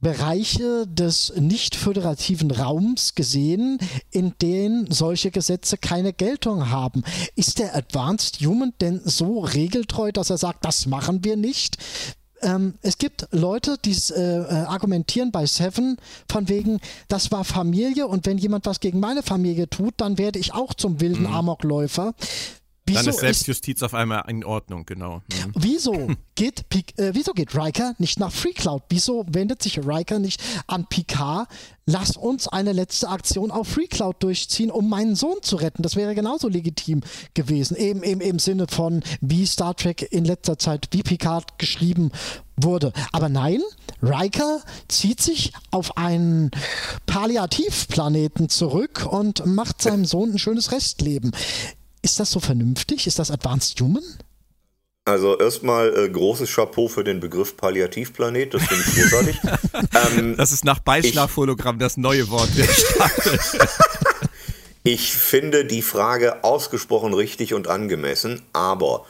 [0.00, 3.78] Bereiche des nicht föderativen Raums gesehen,
[4.12, 7.02] in denen solche Gesetze keine Geltung haben.
[7.34, 11.78] Ist der Advanced Human denn so regeltreu, dass er sagt, das machen wir nicht?
[12.42, 15.96] Ähm, es gibt Leute, die äh, äh, argumentieren bei Seven
[16.28, 20.38] von wegen, das war Familie und wenn jemand was gegen meine Familie tut, dann werde
[20.38, 21.34] ich auch zum wilden mhm.
[21.34, 22.14] Amokläufer.
[22.88, 25.22] Wieso Dann ist Selbstjustiz auf einmal in Ordnung, genau.
[25.32, 25.52] Mhm.
[25.54, 26.64] Wieso geht,
[26.96, 28.84] äh, wieso geht Riker nicht nach FreeCloud?
[28.88, 31.48] Wieso wendet sich Riker nicht an Picard?
[31.86, 35.82] Lass uns eine letzte Aktion auf FreeCloud durchziehen, um meinen Sohn zu retten.
[35.82, 37.00] Das wäre genauso legitim
[37.34, 37.76] gewesen.
[37.76, 42.10] Eben, eben im Sinne von, wie Star Trek in letzter Zeit, wie Picard geschrieben
[42.56, 42.92] wurde.
[43.12, 43.62] Aber nein,
[44.02, 46.50] Riker zieht sich auf einen
[47.06, 51.32] Palliativplaneten zurück und macht seinem Sohn ein schönes Restleben.
[52.02, 53.06] Ist das so vernünftig?
[53.06, 54.04] Ist das Advanced Human?
[55.08, 59.36] Also erstmal äh, großes Chapeau für den Begriff Palliativplanet, das finde ich großartig.
[60.18, 63.38] ähm, das ist nach Beischlafhologramm das neue Wort der Staffel.
[64.84, 69.06] ich finde die Frage ausgesprochen richtig und angemessen, aber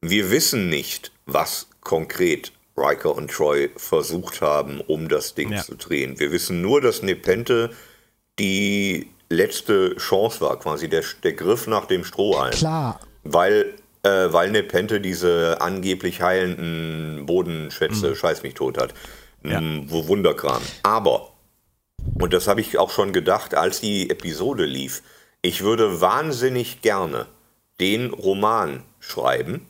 [0.00, 5.62] wir wissen nicht, was konkret Riker und Troy versucht haben, um das Ding ja.
[5.62, 6.18] zu drehen.
[6.18, 7.70] Wir wissen nur, dass Nepente
[8.40, 12.52] die letzte Chance war, quasi der, der Griff nach dem Strohhalm.
[12.52, 13.00] Klar.
[13.22, 18.14] Weil, äh, weil Nepente diese angeblich heilenden Bodenschätze, mhm.
[18.16, 18.92] scheiß mich tot hat.
[19.42, 19.62] Ja.
[19.86, 20.60] Wo Wunderkram.
[20.82, 21.30] Aber,
[22.18, 25.02] und das habe ich auch schon gedacht, als die Episode lief,
[25.40, 27.24] ich würde wahnsinnig gerne
[27.80, 29.66] den Roman schreiben,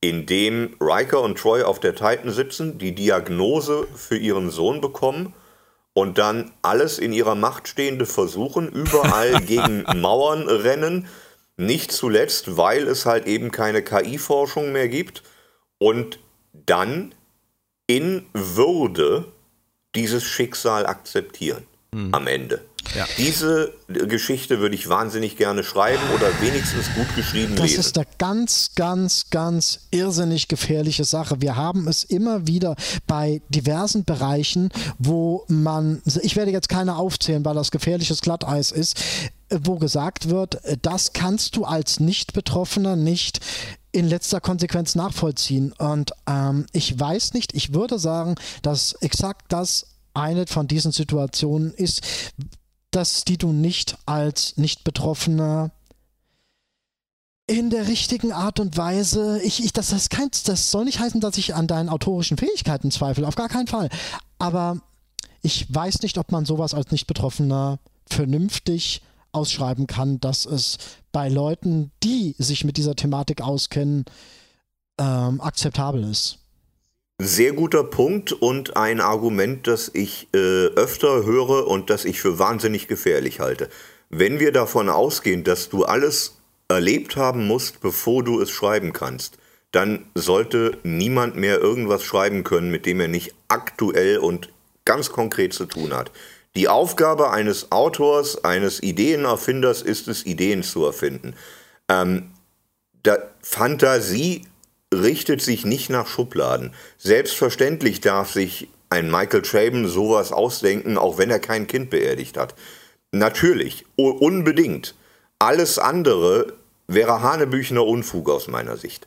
[0.00, 5.34] in dem Riker und Troy auf der Titan sitzen, die Diagnose für ihren Sohn bekommen
[5.98, 11.08] und dann alles in ihrer Macht Stehende versuchen, überall gegen Mauern rennen.
[11.56, 15.24] Nicht zuletzt, weil es halt eben keine KI-Forschung mehr gibt
[15.78, 16.20] und
[16.52, 17.16] dann
[17.88, 19.24] in Würde
[19.96, 22.14] dieses Schicksal akzeptieren mhm.
[22.14, 22.64] am Ende.
[22.94, 23.06] Ja.
[23.18, 27.76] Diese Geschichte würde ich wahnsinnig gerne schreiben oder wenigstens gut geschrieben das lesen.
[27.76, 31.40] Das ist eine ganz, ganz, ganz irrsinnig gefährliche Sache.
[31.40, 37.44] Wir haben es immer wieder bei diversen Bereichen, wo man, ich werde jetzt keine aufzählen,
[37.44, 38.96] weil das gefährliches Glatteis ist,
[39.50, 43.40] wo gesagt wird, das kannst du als Nicht-Betroffener nicht
[43.92, 45.72] in letzter Konsequenz nachvollziehen.
[45.78, 51.72] Und ähm, ich weiß nicht, ich würde sagen, dass exakt das eine von diesen Situationen
[51.72, 52.02] ist,
[52.90, 55.70] dass die du nicht als Nicht-Betroffener
[57.46, 61.20] in der richtigen Art und Weise, ich, ich, das, das, kein, das soll nicht heißen,
[61.20, 63.88] dass ich an deinen autorischen Fähigkeiten zweifle, auf gar keinen Fall.
[64.38, 64.80] Aber
[65.42, 70.78] ich weiß nicht, ob man sowas als Nicht-Betroffener vernünftig ausschreiben kann, dass es
[71.10, 74.04] bei Leuten, die sich mit dieser Thematik auskennen,
[74.98, 76.38] ähm, akzeptabel ist.
[77.20, 82.38] Sehr guter Punkt und ein Argument, das ich äh, öfter höre und das ich für
[82.38, 83.68] wahnsinnig gefährlich halte.
[84.08, 86.36] Wenn wir davon ausgehen, dass du alles
[86.68, 89.36] erlebt haben musst, bevor du es schreiben kannst,
[89.72, 94.50] dann sollte niemand mehr irgendwas schreiben können, mit dem er nicht aktuell und
[94.84, 96.12] ganz konkret zu tun hat.
[96.54, 101.34] Die Aufgabe eines Autors, eines Ideenerfinders ist es, Ideen zu erfinden.
[101.88, 102.30] Ähm,
[103.02, 104.46] da, Fantasie
[104.94, 106.72] richtet sich nicht nach Schubladen.
[106.96, 112.54] Selbstverständlich darf sich ein Michael Chabon sowas ausdenken, auch wenn er kein Kind beerdigt hat.
[113.12, 114.94] Natürlich, unbedingt.
[115.38, 116.54] Alles andere
[116.86, 119.06] wäre Hanebüchner Unfug aus meiner Sicht.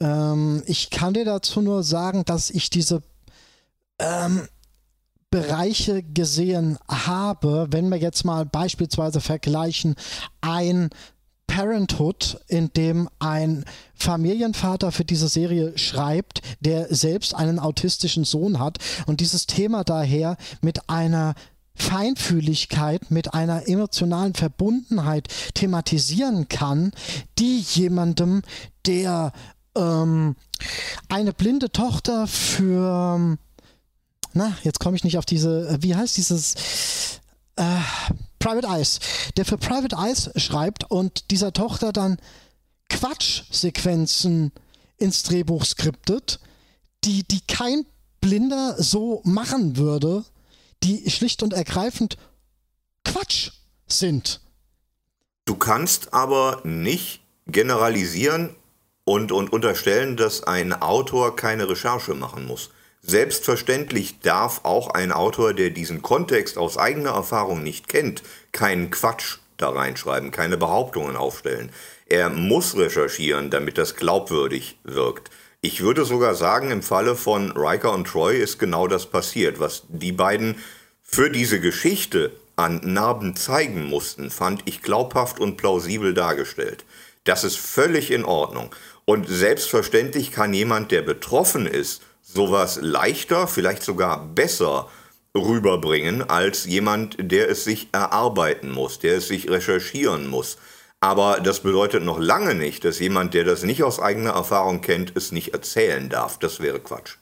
[0.00, 3.02] Ähm, ich kann dir dazu nur sagen, dass ich diese
[3.98, 4.48] ähm,
[5.30, 9.94] Bereiche gesehen habe, wenn wir jetzt mal beispielsweise vergleichen,
[10.40, 10.90] ein
[11.48, 13.64] Parenthood, in dem ein
[13.96, 18.78] Familienvater für diese Serie schreibt, der selbst einen autistischen Sohn hat.
[19.06, 21.34] Und dieses Thema daher mit einer
[21.74, 26.92] Feinfühligkeit, mit einer emotionalen Verbundenheit thematisieren kann,
[27.38, 28.42] die jemandem,
[28.86, 29.32] der
[29.76, 30.36] ähm,
[31.08, 33.36] eine blinde Tochter für,
[34.32, 37.20] na, jetzt komme ich nicht auf diese, wie heißt dieses,
[37.56, 37.64] äh,
[38.38, 39.00] Private Eyes,
[39.36, 42.18] der für Private Eyes schreibt und dieser Tochter dann
[42.88, 44.52] Quatschsequenzen
[44.96, 46.40] ins Drehbuch skriptet,
[47.04, 47.84] die, die kein
[48.20, 50.24] Blinder so machen würde,
[50.82, 52.16] die schlicht und ergreifend
[53.04, 53.50] Quatsch
[53.86, 54.40] sind.
[55.44, 58.54] Du kannst aber nicht generalisieren
[59.04, 62.70] und, und unterstellen, dass ein Autor keine Recherche machen muss.
[63.08, 69.38] Selbstverständlich darf auch ein Autor, der diesen Kontext aus eigener Erfahrung nicht kennt, keinen Quatsch
[69.56, 71.72] da reinschreiben, keine Behauptungen aufstellen.
[72.04, 75.30] Er muss recherchieren, damit das glaubwürdig wirkt.
[75.62, 79.58] Ich würde sogar sagen, im Falle von Riker und Troy ist genau das passiert.
[79.58, 80.56] Was die beiden
[81.02, 86.84] für diese Geschichte an Narben zeigen mussten, fand ich glaubhaft und plausibel dargestellt.
[87.24, 88.68] Das ist völlig in Ordnung.
[89.06, 94.88] Und selbstverständlich kann jemand, der betroffen ist, sowas leichter, vielleicht sogar besser
[95.34, 100.58] rüberbringen als jemand, der es sich erarbeiten muss, der es sich recherchieren muss.
[101.00, 105.16] Aber das bedeutet noch lange nicht, dass jemand, der das nicht aus eigener Erfahrung kennt,
[105.16, 106.38] es nicht erzählen darf.
[106.38, 107.16] Das wäre Quatsch.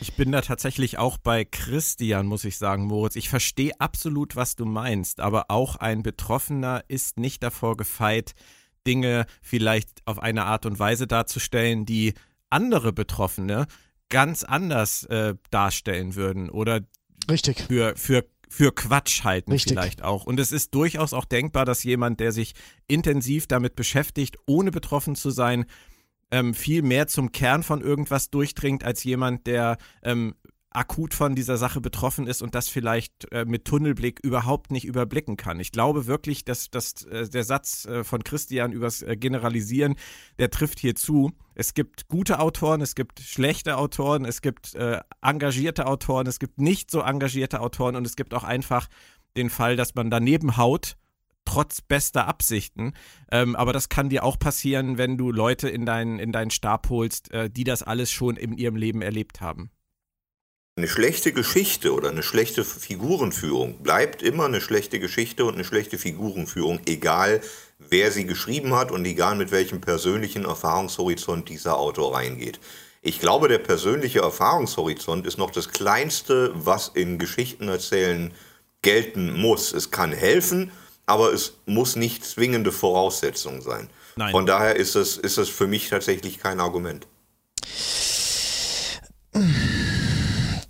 [0.00, 3.14] Ich bin da tatsächlich auch bei Christian, muss ich sagen, Moritz.
[3.14, 8.32] Ich verstehe absolut, was du meinst, aber auch ein Betroffener ist nicht davor gefeit,
[8.86, 12.14] Dinge vielleicht auf eine Art und Weise darzustellen, die
[12.50, 13.66] andere Betroffene
[14.08, 16.80] ganz anders äh, darstellen würden oder
[17.28, 17.62] Richtig.
[17.62, 19.72] für, für für Quatsch halten Richtig.
[19.72, 20.26] vielleicht auch.
[20.26, 22.54] Und es ist durchaus auch denkbar, dass jemand, der sich
[22.86, 25.64] intensiv damit beschäftigt, ohne betroffen zu sein,
[26.30, 30.36] ähm, viel mehr zum Kern von irgendwas durchdringt, als jemand, der ähm,
[30.74, 35.36] akut von dieser Sache betroffen ist und das vielleicht äh, mit Tunnelblick überhaupt nicht überblicken
[35.36, 35.60] kann.
[35.60, 39.94] Ich glaube wirklich, dass, dass äh, der Satz äh, von Christian übers äh, Generalisieren,
[40.38, 41.32] der trifft hier zu.
[41.54, 46.60] Es gibt gute Autoren, es gibt schlechte Autoren, es gibt äh, engagierte Autoren, es gibt
[46.60, 48.88] nicht so engagierte Autoren und es gibt auch einfach
[49.36, 50.96] den Fall, dass man daneben haut
[51.44, 52.94] trotz bester Absichten.
[53.30, 56.88] Ähm, aber das kann dir auch passieren, wenn du Leute in, dein, in deinen Stab
[56.88, 59.70] holst, äh, die das alles schon in ihrem Leben erlebt haben.
[60.76, 65.98] Eine schlechte Geschichte oder eine schlechte Figurenführung bleibt immer eine schlechte Geschichte und eine schlechte
[65.98, 67.42] Figurenführung, egal
[67.78, 72.58] wer sie geschrieben hat und egal mit welchem persönlichen Erfahrungshorizont dieser Autor reingeht.
[73.02, 78.34] Ich glaube, der persönliche Erfahrungshorizont ist noch das Kleinste, was in Geschichten erzählen
[78.82, 79.72] gelten muss.
[79.72, 80.72] Es kann helfen,
[81.06, 83.88] aber es muss nicht zwingende Voraussetzung sein.
[84.16, 84.32] Nein.
[84.32, 87.06] Von daher ist es, ist es für mich tatsächlich kein Argument.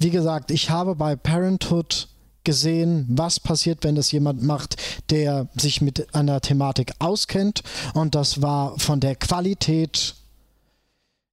[0.04, 2.08] wie gesagt, ich habe bei Parenthood
[2.44, 4.76] gesehen, was passiert, wenn es jemand macht,
[5.10, 7.62] der sich mit einer Thematik auskennt.
[7.94, 10.14] Und das war von der Qualität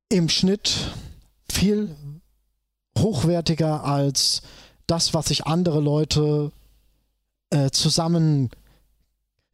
[0.08, 0.72] im Schnitt
[1.52, 1.94] viel
[2.98, 4.42] hochwertiger als
[4.88, 6.54] das, was sich andere Leute
[7.50, 8.52] äh, zusammen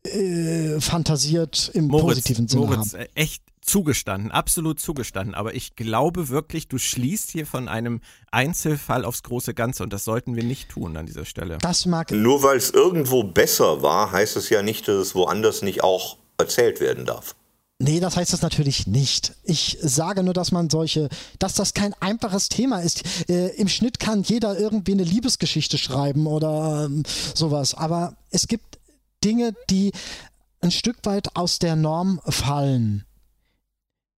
[0.04, 3.06] äh, fantasiert im Moritz, positiven Sinne Moritz, haben.
[3.16, 5.36] echt Zugestanden, absolut zugestanden.
[5.36, 8.00] Aber ich glaube wirklich, du schließt hier von einem
[8.32, 11.58] Einzelfall aufs große Ganze und das sollten wir nicht tun an dieser Stelle.
[11.60, 12.12] Das mag.
[12.12, 16.18] Nur weil es irgendwo besser war, heißt es ja nicht, dass es woanders nicht auch
[16.38, 17.36] erzählt werden darf.
[17.80, 19.34] Nee, das heißt es natürlich nicht.
[19.44, 23.04] Ich sage nur, dass man solche, dass das kein einfaches Thema ist.
[23.30, 27.04] Äh, Im Schnitt kann jeder irgendwie eine Liebesgeschichte schreiben oder ähm,
[27.36, 27.76] sowas.
[27.76, 28.80] Aber es gibt
[29.24, 29.92] Dinge, die
[30.62, 33.07] ein Stück weit aus der Norm fallen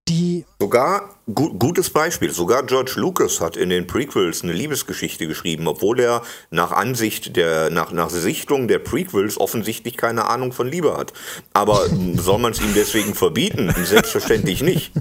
[0.08, 0.44] die.
[0.60, 6.00] Sogar, gu gutes Beispiel, sogar George Lucas hat in den Prequels eine Liebesgeschichte geschrieben, obwohl
[6.00, 11.12] er nach Ansicht der, nach, nach Sichtung der Prequels offensichtlich keine Ahnung von Liebe hat.
[11.52, 11.86] Aber
[12.16, 13.74] soll man es ihm deswegen verbieten?
[13.84, 14.92] Selbstverständlich nicht.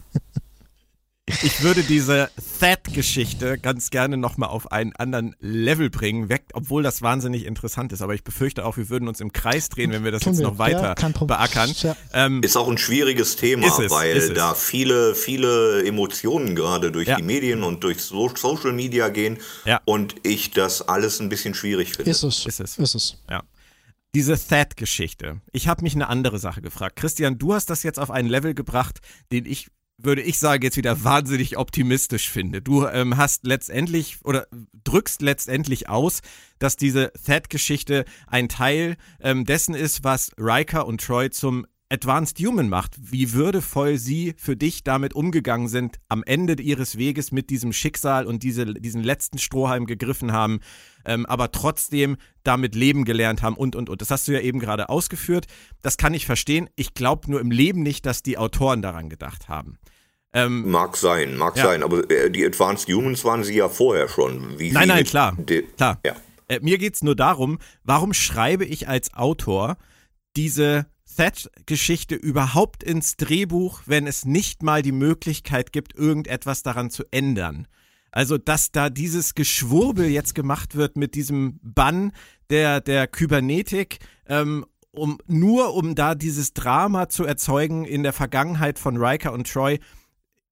[1.43, 7.01] Ich würde diese That-Geschichte ganz gerne nochmal auf einen anderen Level bringen, weg, obwohl das
[7.01, 8.01] wahnsinnig interessant ist.
[8.01, 10.39] Aber ich befürchte auch, wir würden uns im Kreis drehen, wenn wir das Tun jetzt
[10.41, 10.47] wir.
[10.47, 11.71] noch weiter ja, beackern.
[11.81, 11.95] Ja.
[12.13, 17.17] Ähm, ist auch ein schwieriges Thema, es, weil da viele, viele Emotionen gerade durch ja.
[17.17, 19.37] die Medien und durch Social Media gehen
[19.85, 22.09] und ich das alles ein bisschen schwierig finde.
[22.09, 22.45] Ist es.
[22.45, 22.77] Ist es.
[22.77, 23.23] Ist es.
[23.29, 23.43] Ja
[24.15, 25.39] diese That-Geschichte.
[25.51, 26.95] Ich habe mich eine andere Sache gefragt.
[26.95, 29.01] Christian, du hast das jetzt auf ein Level gebracht,
[29.31, 29.67] den ich
[30.01, 32.61] würde ich sagen, jetzt wieder wahnsinnig optimistisch finde.
[32.61, 34.47] Du ähm, hast letztendlich oder
[34.83, 36.21] drückst letztendlich aus,
[36.57, 42.69] dass diese Thad-Geschichte ein Teil ähm, dessen ist, was Riker und Troy zum Advanced Human
[42.69, 47.73] macht, wie würdevoll sie für dich damit umgegangen sind, am Ende ihres Weges mit diesem
[47.73, 50.59] Schicksal und diese, diesen letzten Strohhalm gegriffen haben,
[51.03, 54.01] ähm, aber trotzdem damit leben gelernt haben und, und, und.
[54.01, 55.47] Das hast du ja eben gerade ausgeführt.
[55.81, 56.69] Das kann ich verstehen.
[56.75, 59.79] Ich glaube nur im Leben nicht, dass die Autoren daran gedacht haben.
[60.31, 61.63] Ähm, mag sein, mag ja.
[61.63, 64.59] sein, aber äh, die Advanced Humans waren sie ja vorher schon.
[64.59, 65.35] Wie nein, nein, klar.
[65.75, 65.99] klar.
[66.05, 66.15] Ja.
[66.47, 69.77] Äh, mir geht es nur darum, warum schreibe ich als Autor
[70.35, 70.85] diese
[71.19, 77.67] That-Geschichte überhaupt ins Drehbuch, wenn es nicht mal die Möglichkeit gibt, irgendetwas daran zu ändern.
[78.09, 82.13] Also, dass da dieses Geschwurbel jetzt gemacht wird mit diesem Bann
[82.49, 88.79] der, der Kybernetik, ähm, um, nur um da dieses Drama zu erzeugen in der Vergangenheit
[88.79, 89.79] von Riker und Troy.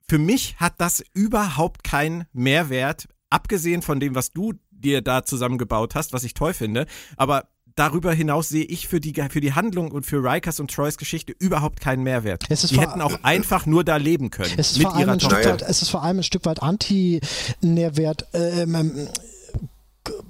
[0.09, 5.95] Für mich hat das überhaupt keinen Mehrwert, abgesehen von dem, was du dir da zusammengebaut
[5.95, 6.87] hast, was ich toll finde.
[7.15, 7.47] Aber
[7.77, 11.33] darüber hinaus sehe ich für die, für die Handlung und für Rikers und Troys Geschichte
[11.39, 12.43] überhaupt keinen Mehrwert.
[12.49, 14.53] die hätten auch einfach nur da leben können.
[14.57, 15.53] Es ist, mit vor, ihrer allem Tochter.
[15.53, 18.27] Weit, es ist vor allem ein Stück weit Anti-Nährwert.
[18.33, 19.07] Ähm, ähm,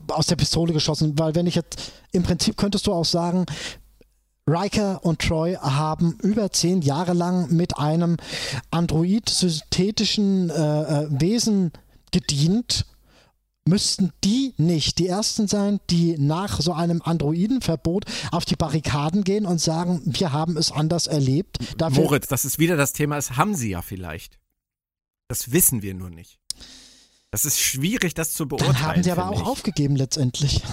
[0.09, 3.45] aus der Pistole geschossen, weil wenn ich jetzt, im Prinzip könntest du auch sagen,
[4.47, 8.17] Riker und Troy haben über zehn Jahre lang mit einem
[8.71, 11.71] android-synthetischen äh, äh Wesen
[12.11, 12.85] gedient
[13.67, 19.45] müssten die nicht die Ersten sein, die nach so einem Androidenverbot auf die Barrikaden gehen
[19.45, 21.57] und sagen, wir haben es anders erlebt.
[21.77, 24.39] Dafür Moritz, das ist wieder das Thema, das haben sie ja vielleicht.
[25.27, 26.39] Das wissen wir nur nicht.
[27.31, 28.73] Das ist schwierig, das zu beurteilen.
[28.73, 30.63] Dann haben sie aber auch aufgegeben letztendlich.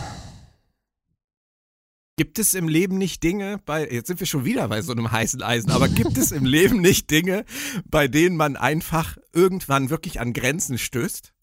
[2.17, 5.11] Gibt es im Leben nicht Dinge, bei, jetzt sind wir schon wieder bei so einem
[5.11, 7.45] heißen Eisen, aber gibt es im Leben nicht Dinge,
[7.87, 11.34] bei denen man einfach irgendwann wirklich an Grenzen stößt?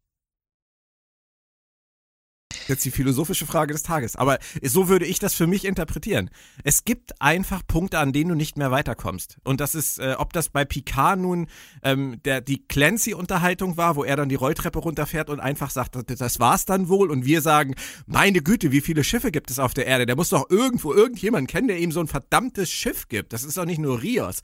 [2.67, 4.15] Jetzt die philosophische Frage des Tages.
[4.15, 6.29] Aber so würde ich das für mich interpretieren.
[6.63, 9.37] Es gibt einfach Punkte, an denen du nicht mehr weiterkommst.
[9.43, 11.47] Und das ist, äh, ob das bei Picard nun
[11.83, 16.39] ähm, der, die Clancy-Unterhaltung war, wo er dann die Rolltreppe runterfährt und einfach sagt, das
[16.39, 17.11] war's dann wohl.
[17.11, 17.75] Und wir sagen,
[18.05, 20.05] meine Güte, wie viele Schiffe gibt es auf der Erde?
[20.05, 23.33] Der muss doch irgendwo irgendjemanden kennen, der ihm so ein verdammtes Schiff gibt.
[23.33, 24.41] Das ist doch nicht nur Rios.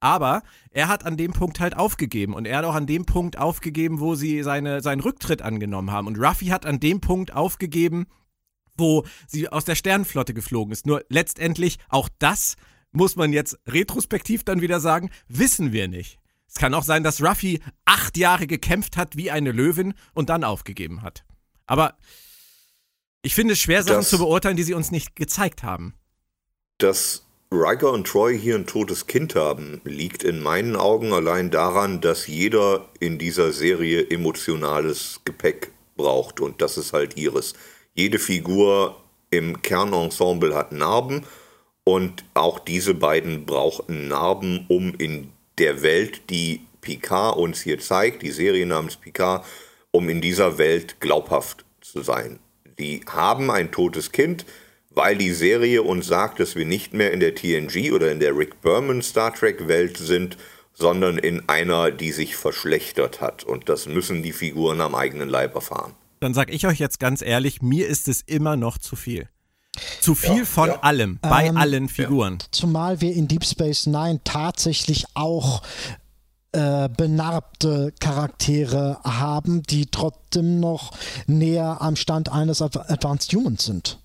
[0.00, 3.38] Aber er hat an dem Punkt halt aufgegeben und er hat auch an dem Punkt
[3.38, 6.06] aufgegeben, wo sie seine, seinen Rücktritt angenommen haben.
[6.06, 8.06] Und Ruffy hat an dem Punkt aufgegeben,
[8.76, 10.86] wo sie aus der Sternenflotte geflogen ist.
[10.86, 12.56] Nur letztendlich, auch das
[12.92, 16.18] muss man jetzt retrospektiv dann wieder sagen, wissen wir nicht.
[16.48, 20.44] Es kann auch sein, dass Ruffy acht Jahre gekämpft hat wie eine Löwin und dann
[20.44, 21.24] aufgegeben hat.
[21.66, 21.96] Aber
[23.22, 25.94] ich finde es schwer, Sachen das, zu beurteilen, die sie uns nicht gezeigt haben.
[26.78, 32.00] Das Riker und Troy hier ein totes Kind haben, liegt in meinen Augen allein daran,
[32.00, 37.54] dass jeder in dieser Serie emotionales Gepäck braucht und das ist halt ihres.
[37.92, 41.26] Jede Figur im Kernensemble hat Narben
[41.82, 48.22] und auch diese beiden brauchen Narben, um in der Welt, die Picard uns hier zeigt,
[48.22, 49.44] die Serie namens Picard,
[49.90, 52.38] um in dieser Welt glaubhaft zu sein.
[52.78, 54.46] Die haben ein totes Kind,
[55.00, 58.36] weil die Serie uns sagt, dass wir nicht mehr in der TNG oder in der
[58.36, 60.36] Rick Berman Star Trek Welt sind,
[60.74, 63.42] sondern in einer, die sich verschlechtert hat.
[63.42, 65.94] Und das müssen die Figuren am eigenen Leib erfahren.
[66.20, 69.30] Dann sag ich euch jetzt ganz ehrlich, mir ist es immer noch zu viel.
[70.02, 70.80] Zu viel ja, von ja.
[70.80, 72.36] allem, bei ähm, allen Figuren.
[72.50, 75.62] Zumal wir in Deep Space Nine tatsächlich auch
[76.52, 80.92] äh, benarbte Charaktere haben, die trotzdem noch
[81.26, 83.99] näher am Stand eines Advanced Humans sind.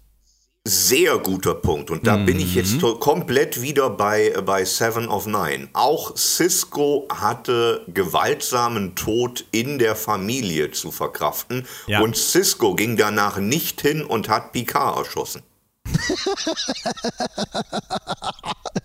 [0.68, 1.91] Sehr guter Punkt.
[1.91, 2.26] Und da mhm.
[2.26, 5.70] bin ich jetzt komplett wieder bei, bei Seven of Nine.
[5.74, 11.68] Auch Cisco hatte gewaltsamen Tod in der Familie zu verkraften.
[11.86, 12.01] Ja.
[12.01, 15.43] Und Cisco ging danach nicht hin und hat Picard erschossen.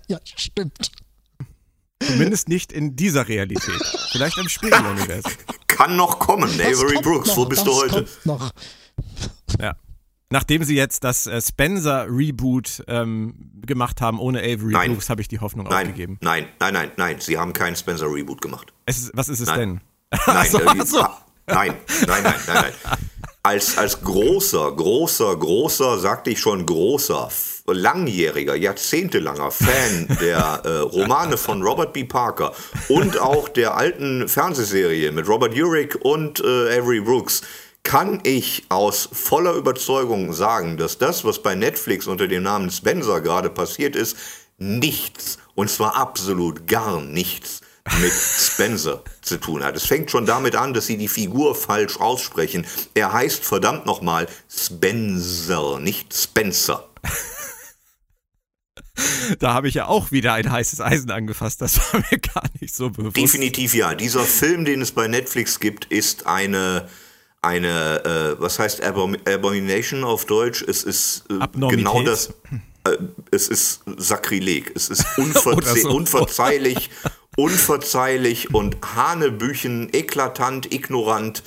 [0.07, 0.91] ja, stimmt.
[2.03, 3.83] Zumindest nicht in dieser Realität.
[4.13, 5.33] Vielleicht im Spiegeluniversum.
[5.67, 7.29] Kann noch kommen, Avery Brooks.
[7.29, 8.07] Noch, wo bist du heute?
[8.25, 8.51] Noch.
[9.59, 9.77] Ja.
[10.33, 13.35] Nachdem sie jetzt das äh, Spencer-Reboot ähm,
[13.67, 14.93] gemacht haben ohne Avery nein.
[14.93, 16.19] Brooks, habe ich die Hoffnung nein, aufgegeben.
[16.21, 18.73] Nein, nein, nein, nein, sie haben keinen Spencer-Reboot gemacht.
[18.87, 19.59] Ist, was ist es nein.
[19.59, 19.81] denn?
[20.27, 20.99] Nein, so, äh, so.
[21.47, 21.75] nein,
[22.07, 22.73] nein, nein, nein, nein.
[23.43, 27.29] Als, als großer, großer, großer, sagte ich schon großer,
[27.67, 32.05] langjähriger, jahrzehntelanger Fan der äh, Romane von Robert B.
[32.05, 32.53] Parker
[32.89, 37.43] und auch der alten Fernsehserie mit Robert Urich und äh, Avery Brooks,
[37.83, 43.21] kann ich aus voller Überzeugung sagen, dass das, was bei Netflix unter dem Namen Spencer
[43.21, 44.17] gerade passiert ist,
[44.59, 47.63] nichts, und zwar absolut gar nichts
[48.01, 49.77] mit Spencer zu tun hat.
[49.77, 52.67] Es fängt schon damit an, dass sie die Figur falsch aussprechen.
[52.95, 56.87] Er heißt verdammt nochmal Spencer, nicht Spencer.
[59.39, 61.63] Da habe ich ja auch wieder ein heißes Eisen angefasst.
[61.63, 63.17] Das war mir gar nicht so bewusst.
[63.17, 63.95] Definitiv ja.
[63.95, 66.89] Dieser Film, den es bei Netflix gibt, ist eine
[67.43, 70.63] eine, äh, was heißt Abom Abomination auf Deutsch?
[70.63, 72.35] Es ist äh, genau das.
[72.85, 72.97] Äh,
[73.31, 74.73] es ist Sakrileg.
[74.75, 75.91] Es ist unverze so.
[75.91, 76.91] unverzeihlich,
[77.37, 81.43] unverzeihlich und Hanebüchen, eklatant, ignorant.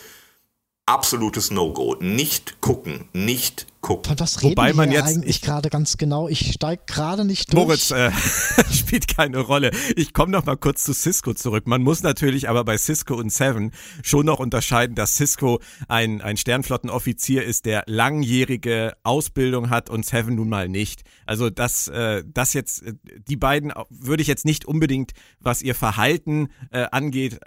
[0.86, 1.96] Absolutes No-Go.
[2.02, 4.06] Nicht gucken, nicht gucken.
[4.06, 6.28] Von was Wobei man jetzt eigentlich gerade ganz genau?
[6.28, 7.66] Ich steige gerade nicht durch.
[7.66, 8.12] Moritz äh,
[8.74, 9.70] spielt keine Rolle.
[9.96, 11.68] Ich komme noch mal kurz zu Cisco zurück.
[11.68, 13.72] Man muss natürlich aber bei Cisco und Seven
[14.02, 20.36] schon noch unterscheiden, dass Cisco ein, ein Sternflottenoffizier ist, der langjährige Ausbildung hat und Seven
[20.36, 21.04] nun mal nicht.
[21.28, 22.94] Also das, äh, das jetzt, äh,
[23.28, 27.40] die beiden würde ich jetzt nicht unbedingt, was ihr Verhalten äh, angeht,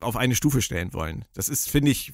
[0.00, 1.24] auf eine Stufe stellen wollen.
[1.34, 2.12] Das ist, finde ich,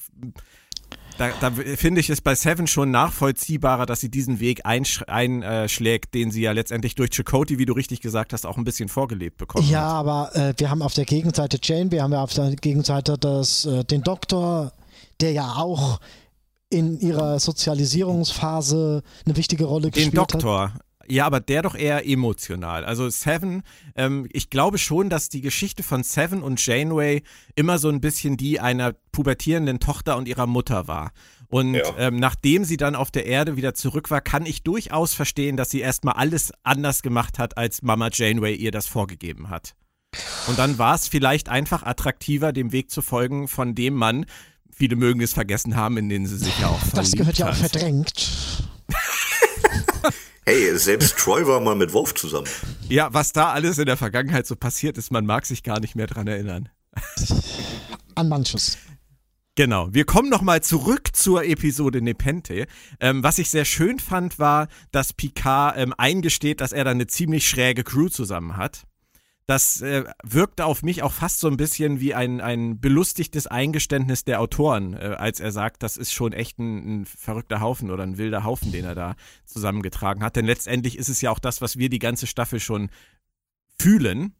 [1.18, 6.30] da, da finde ich es bei Seven schon nachvollziehbarer, dass sie diesen Weg einschlägt, den
[6.30, 9.68] sie ja letztendlich durch Chakotay, wie du richtig gesagt hast, auch ein bisschen vorgelebt bekommen
[9.68, 9.84] ja, hat.
[9.84, 13.16] Ja, aber äh, wir haben auf der Gegenseite Jane, wir haben ja auf der Gegenseite
[13.18, 14.72] das, äh, den Doktor,
[15.20, 16.00] der ja auch
[16.70, 20.62] in ihrer Sozialisierungsphase eine wichtige Rolle den gespielt Doktor.
[20.62, 20.70] hat.
[20.70, 20.93] Den Doktor.
[21.08, 22.84] Ja, aber der doch eher emotional.
[22.84, 23.62] Also Seven,
[23.96, 27.22] ähm, ich glaube schon, dass die Geschichte von Seven und Janeway
[27.54, 31.12] immer so ein bisschen die einer pubertierenden Tochter und ihrer Mutter war.
[31.48, 31.84] Und ja.
[31.98, 35.70] ähm, nachdem sie dann auf der Erde wieder zurück war, kann ich durchaus verstehen, dass
[35.70, 39.74] sie erstmal alles anders gemacht hat, als Mama Janeway ihr das vorgegeben hat.
[40.48, 44.26] Und dann war es vielleicht einfach attraktiver, dem Weg zu folgen, von dem Mann,
[44.70, 47.54] viele mögen es vergessen haben, in den sie sich ja auch Das gehört ja auch
[47.54, 48.68] verdrängt.
[50.46, 52.48] Hey, selbst Troy war mal mit Wolf zusammen.
[52.90, 55.96] Ja, was da alles in der Vergangenheit so passiert ist, man mag sich gar nicht
[55.96, 56.68] mehr dran erinnern.
[58.14, 58.76] An manches.
[59.54, 59.88] Genau.
[59.92, 62.66] Wir kommen nochmal zurück zur Episode Nepente.
[63.00, 67.06] Ähm, was ich sehr schön fand, war, dass Picard ähm, eingesteht, dass er da eine
[67.06, 68.84] ziemlich schräge Crew zusammen hat
[69.46, 74.24] das äh, wirkte auf mich auch fast so ein bisschen wie ein, ein belustigtes Eingeständnis
[74.24, 78.04] der Autoren, äh, als er sagt, das ist schon echt ein, ein, verrückter Haufen oder
[78.04, 80.36] ein wilder Haufen, den er da zusammengetragen hat.
[80.36, 82.88] Denn letztendlich ist es ja auch das, was wir die ganze Staffel schon
[83.78, 84.34] fühlen.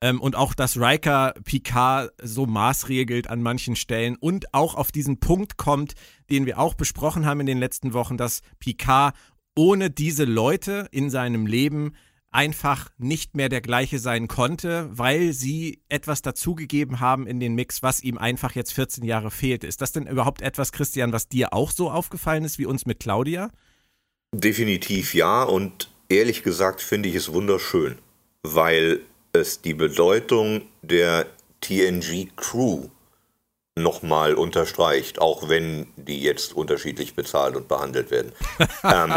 [0.00, 5.18] Ähm, und auch, dass Riker Picard so maßregelt an manchen Stellen und auch auf diesen
[5.18, 5.94] Punkt kommt,
[6.30, 9.16] den wir auch besprochen haben in den letzten Wochen, dass Picard
[9.56, 11.92] ohne diese Leute in seinem Leben
[12.30, 17.82] einfach nicht mehr der gleiche sein konnte, weil sie etwas dazugegeben haben in den Mix,
[17.82, 19.64] was ihm einfach jetzt 14 Jahre fehlt.
[19.64, 23.00] Ist das denn überhaupt etwas, Christian, was dir auch so aufgefallen ist wie uns mit
[23.00, 23.50] Claudia?
[24.32, 27.98] Definitiv ja und ehrlich gesagt finde ich es wunderschön,
[28.42, 29.00] weil
[29.32, 31.26] es die Bedeutung der
[31.60, 32.88] TNG Crew
[33.76, 38.32] nochmal unterstreicht, auch wenn die jetzt unterschiedlich bezahlt und behandelt werden.
[38.84, 39.14] ähm,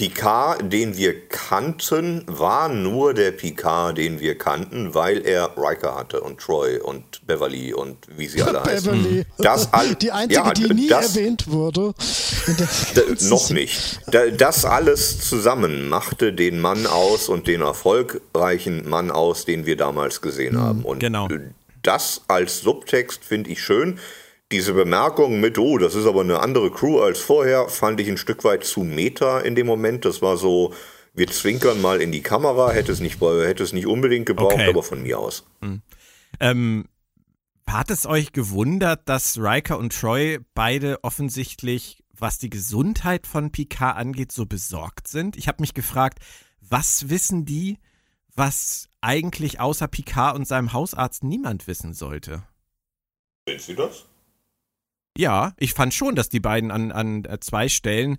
[0.00, 6.22] Picard, den wir kannten, war nur der Picard, den wir kannten, weil er Riker hatte
[6.22, 8.92] und Troy und Beverly und wie sie alle heißen.
[8.92, 9.26] Beverly.
[9.36, 11.92] Das all, die einzige, ja, die nie das, erwähnt wurde.
[13.28, 14.00] noch nicht.
[14.38, 20.22] Das alles zusammen machte den Mann aus und den erfolgreichen Mann aus, den wir damals
[20.22, 20.82] gesehen mhm, haben.
[20.82, 21.28] Und genau.
[21.82, 23.98] das als Subtext finde ich schön.
[24.52, 28.16] Diese Bemerkung mit, oh, das ist aber eine andere Crew als vorher, fand ich ein
[28.16, 30.04] Stück weit zu meta in dem Moment.
[30.04, 30.74] Das war so,
[31.12, 34.68] Wir zwinkern mal in die Kamera, hätte es nicht, hätte es nicht unbedingt gebraucht, okay.
[34.68, 35.44] aber von mir aus.
[35.60, 35.82] Hm.
[36.38, 36.88] Ähm,
[37.66, 43.96] hat es euch gewundert, dass Riker und Troy beide offensichtlich, was die Gesundheit von Picard
[43.96, 45.36] angeht, so besorgt sind?
[45.36, 46.18] Ich habe mich gefragt,
[46.60, 47.78] was wissen die,
[48.34, 52.42] was eigentlich außer Picard und seinem Hausarzt niemand wissen sollte?
[53.48, 54.06] Sind sie das?
[55.16, 58.18] Ja, ich fand schon, dass die beiden an, an äh, zwei Stellen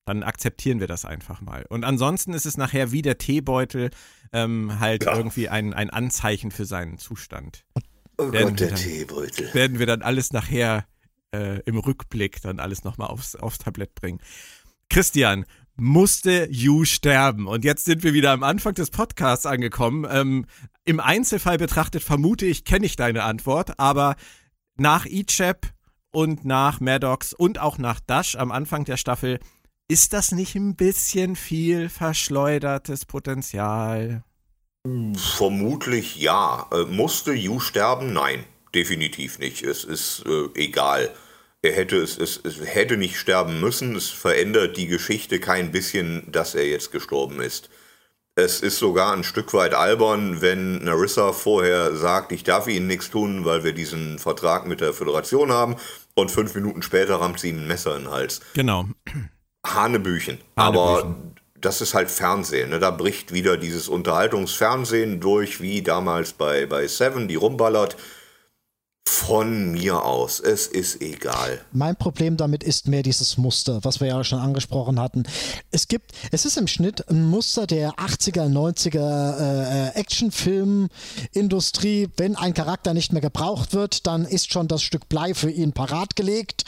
[0.06, 1.66] Dann akzeptieren wir das einfach mal.
[1.70, 3.90] Und ansonsten ist es nachher wie der Teebeutel
[4.34, 5.16] ähm, halt ja.
[5.16, 7.66] irgendwie ein, ein Anzeichen für seinen Zustand.
[8.18, 9.54] Oh werden Gott, der dann, Teebeutel.
[9.54, 10.86] Werden wir dann alles nachher
[11.32, 14.20] äh, im Rückblick dann alles nochmal aufs, aufs Tablett bringen.
[14.90, 15.46] Christian,
[15.76, 17.48] musste Yu sterben?
[17.48, 20.06] Und jetzt sind wir wieder am Anfang des Podcasts angekommen.
[20.10, 20.46] Ähm,
[20.86, 24.16] Im Einzelfall betrachtet vermute ich, kenne ich deine Antwort, aber
[24.76, 25.74] nach Ichep
[26.14, 29.40] und nach Maddox und auch nach Dash am Anfang der Staffel,
[29.90, 34.24] ist das nicht ein bisschen viel verschleudertes Potenzial?
[35.16, 36.68] Vermutlich ja.
[36.72, 38.14] Äh, musste Yu sterben?
[38.14, 39.64] Nein, definitiv nicht.
[39.64, 41.14] Es ist äh, egal
[41.64, 43.96] er hätte es, es, es hätte nicht sterben müssen.
[43.96, 47.70] Es verändert die Geschichte kein bisschen, dass er jetzt gestorben ist.
[48.36, 53.12] Es ist sogar ein Stück weit albern, wenn Narissa vorher sagt, ich darf ihnen nichts
[53.12, 55.76] tun, weil wir diesen Vertrag mit der Föderation haben
[56.16, 58.42] und fünf Minuten später rammt sie ihm ein Messer in den Hals.
[58.56, 58.88] Genau.
[59.64, 60.40] Hanebüchen.
[60.56, 60.56] Hanebüchen.
[60.56, 61.16] Aber
[61.62, 62.72] das ist halt Fernsehen.
[62.72, 62.80] Ne?
[62.80, 67.96] Da bricht wieder dieses Unterhaltungsfernsehen durch, wie damals bei, bei Seven, die rumballert.
[69.06, 71.60] Von mir aus, es ist egal.
[71.74, 75.24] Mein Problem damit ist mehr dieses Muster, was wir ja schon angesprochen hatten.
[75.72, 82.08] Es gibt, es ist im Schnitt ein Muster der 80er, 90er äh, Actionfilmindustrie.
[82.16, 85.74] Wenn ein Charakter nicht mehr gebraucht wird, dann ist schon das Stück Blei für ihn
[85.74, 86.64] parat gelegt.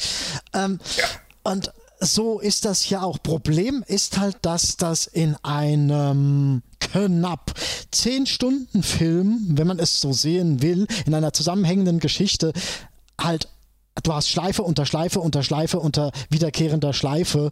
[0.53, 1.05] Ähm, ja.
[1.43, 3.21] Und so ist das ja auch.
[3.21, 7.53] Problem ist halt, dass das in einem knapp
[7.91, 12.53] 10 Stunden Film, wenn man es so sehen will, in einer zusammenhängenden Geschichte
[13.19, 13.49] halt
[14.03, 17.49] du hast Schleife unter Schleife unter Schleife unter wiederkehrender Schleife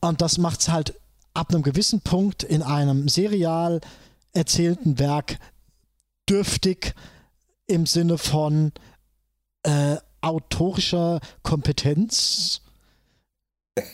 [0.00, 0.94] und das macht es halt
[1.32, 3.80] ab einem gewissen Punkt in einem serial
[4.32, 5.38] erzählten Werk
[6.28, 6.94] dürftig
[7.66, 8.72] im Sinne von
[9.62, 12.62] äh, autorischer Kompetenz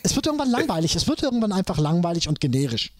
[0.03, 0.95] es wird irgendwann langweilig.
[0.95, 2.91] Es wird irgendwann einfach langweilig und generisch.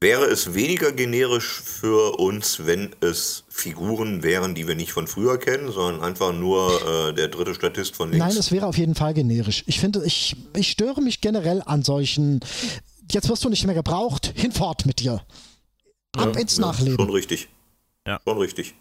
[0.00, 5.38] Wäre es weniger generisch für uns, wenn es Figuren wären, die wir nicht von früher
[5.38, 8.26] kennen, sondern einfach nur äh, der dritte Statist von links?
[8.26, 9.64] Nein, es wäre auf jeden Fall generisch.
[9.66, 12.40] Ich finde, ich, ich störe mich generell an solchen.
[13.10, 15.22] Jetzt wirst du nicht mehr gebraucht, hinfort mit dir.
[16.14, 16.96] Ab ja, ins Nachleben.
[16.96, 17.48] Schon richtig.
[18.06, 18.20] Ja.
[18.22, 18.74] Schon richtig.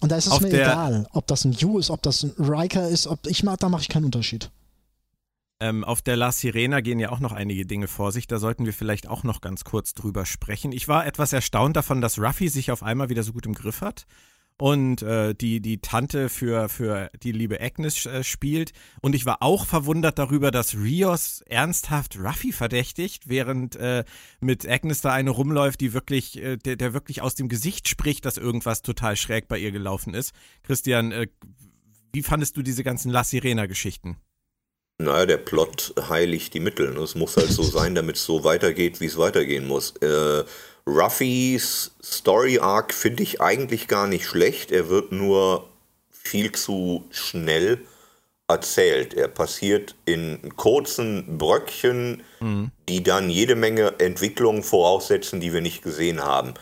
[0.00, 2.32] Und da ist es Auf mir egal, ob das ein Yu ist, ob das ein
[2.38, 4.48] Riker ist, ob ich da mache ich keinen Unterschied.
[5.60, 8.26] Ähm, auf der La Sirena gehen ja auch noch einige Dinge vor sich.
[8.26, 10.72] Da sollten wir vielleicht auch noch ganz kurz drüber sprechen.
[10.72, 13.82] Ich war etwas erstaunt davon, dass Ruffy sich auf einmal wieder so gut im Griff
[13.82, 14.06] hat
[14.60, 18.72] und äh, die, die Tante für, für die liebe Agnes äh, spielt.
[19.00, 24.04] Und ich war auch verwundert darüber, dass Rios ernsthaft Ruffy verdächtigt, während äh,
[24.40, 28.26] mit Agnes da eine rumläuft, die wirklich, äh, der, der wirklich aus dem Gesicht spricht,
[28.26, 30.34] dass irgendwas total schräg bei ihr gelaufen ist.
[30.62, 31.28] Christian, äh,
[32.12, 34.18] wie fandest du diese ganzen La Sirena-Geschichten?
[35.04, 36.92] Naja, der Plot heiligt die Mittel.
[36.92, 37.00] Ne?
[37.00, 39.94] Es muss halt so sein, damit es so weitergeht, wie es weitergehen muss.
[40.00, 40.44] Äh,
[40.86, 44.72] Ruffys Story Arc finde ich eigentlich gar nicht schlecht.
[44.72, 45.68] Er wird nur
[46.10, 47.80] viel zu schnell
[48.48, 49.14] erzählt.
[49.14, 52.70] Er passiert in kurzen Bröckchen, mhm.
[52.88, 56.54] die dann jede Menge Entwicklungen voraussetzen, die wir nicht gesehen haben.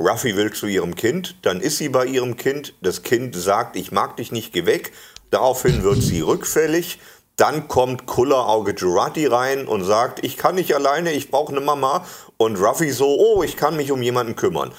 [0.00, 2.74] Ruffy will zu ihrem Kind, dann ist sie bei ihrem Kind.
[2.80, 4.92] Das Kind sagt, ich mag dich nicht, geh weg.
[5.30, 6.98] Daraufhin wird sie rückfällig.
[7.40, 12.04] Dann kommt Kullerauge Jurati rein und sagt, ich kann nicht alleine, ich brauche eine Mama.
[12.36, 14.74] Und Ruffy so, oh, ich kann mich um jemanden kümmern.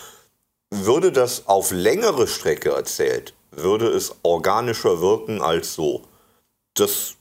[0.70, 6.04] Würde das auf längere Strecke erzählt, würde es organischer wirken als so.
[6.76, 7.16] Das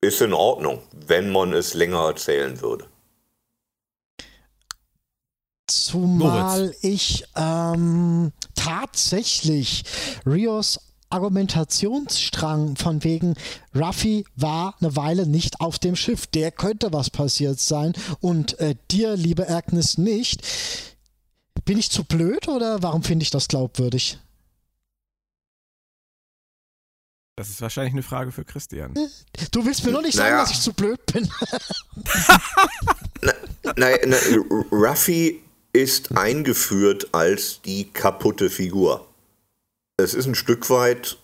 [0.00, 2.86] ist in Ordnung, wenn man es länger erzählen würde.
[5.66, 6.78] Zumal Moritz.
[6.80, 9.84] ich ähm, tatsächlich
[10.24, 10.80] Rios
[11.14, 13.34] Argumentationsstrang von wegen,
[13.72, 18.74] Ruffy war eine Weile nicht auf dem Schiff, der könnte was passiert sein und äh,
[18.90, 20.44] dir, liebe Agnes, nicht.
[21.64, 24.18] Bin ich zu blöd oder warum finde ich das glaubwürdig?
[27.36, 28.94] Das ist wahrscheinlich eine Frage für Christian.
[29.52, 30.42] Du willst mir noch nicht sagen, naja.
[30.42, 31.28] dass ich zu blöd bin.
[33.22, 33.32] na,
[33.76, 34.16] na, na,
[34.72, 35.42] Ruffy
[35.72, 39.06] ist eingeführt als die kaputte Figur
[39.96, 41.18] es ist ein Stück weit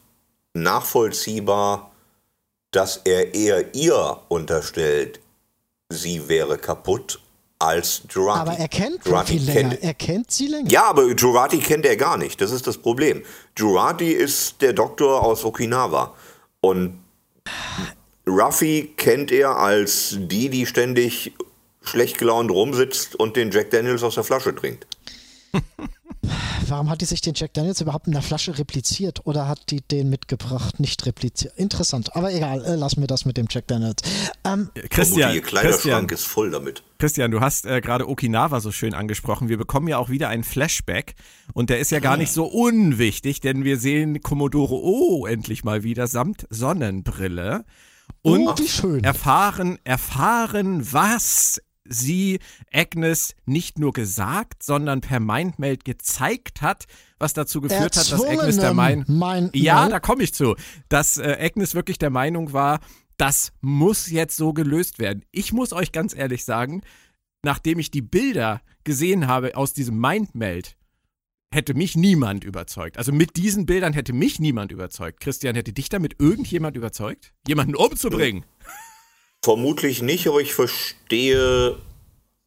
[0.54, 1.90] nachvollziehbar,
[2.70, 5.20] dass er eher ihr unterstellt,
[5.88, 7.20] sie wäre kaputt
[7.58, 8.40] als Jurati.
[8.40, 9.70] Aber er kennt Jurati länger.
[9.70, 10.70] Kennt, er kennt sie länger.
[10.70, 12.40] Ja, aber Jurati kennt er gar nicht.
[12.40, 13.22] Das ist das Problem.
[13.56, 16.14] Jurati ist der Doktor aus Okinawa.
[16.60, 17.00] Und
[18.26, 21.32] Ruffy kennt er als die, die ständig
[21.82, 24.86] schlecht gelaunt rumsitzt und den Jack Daniels aus der Flasche trinkt.
[26.66, 29.80] warum hat die sich den Jack Daniels überhaupt in der Flasche repliziert oder hat die
[29.80, 31.56] den mitgebracht, nicht repliziert?
[31.56, 34.02] Interessant, aber egal, äh, lassen wir das mit dem Jack Daniels.
[34.44, 36.82] Ähm, Christian, ihr Kleiderschrank ist voll damit.
[36.98, 39.48] Christian, du hast äh, gerade Okinawa so schön angesprochen.
[39.48, 41.14] Wir bekommen ja auch wieder einen Flashback
[41.54, 45.82] und der ist ja gar nicht so unwichtig, denn wir sehen Commodore O endlich mal
[45.82, 47.64] wieder samt Sonnenbrille
[48.22, 48.48] und
[48.82, 51.60] oh, erfahren, erfahren, was
[51.90, 52.38] sie
[52.72, 56.86] Agnes nicht nur gesagt, sondern per Mindmeld gezeigt hat,
[57.18, 60.56] was dazu geführt hat, dass Agnes der Meinung mein Ja, da komme ich zu,
[60.88, 62.80] dass äh, Agnes wirklich der Meinung war,
[63.18, 65.24] das muss jetzt so gelöst werden.
[65.30, 66.80] Ich muss euch ganz ehrlich sagen,
[67.42, 70.76] nachdem ich die Bilder gesehen habe aus diesem Mindmeld,
[71.52, 72.96] hätte mich niemand überzeugt.
[72.96, 75.20] Also mit diesen Bildern hätte mich niemand überzeugt.
[75.20, 77.34] Christian, hätte dich damit irgendjemand überzeugt?
[77.46, 78.44] Jemanden umzubringen?
[79.42, 81.76] Vermutlich nicht, aber ich verstehe,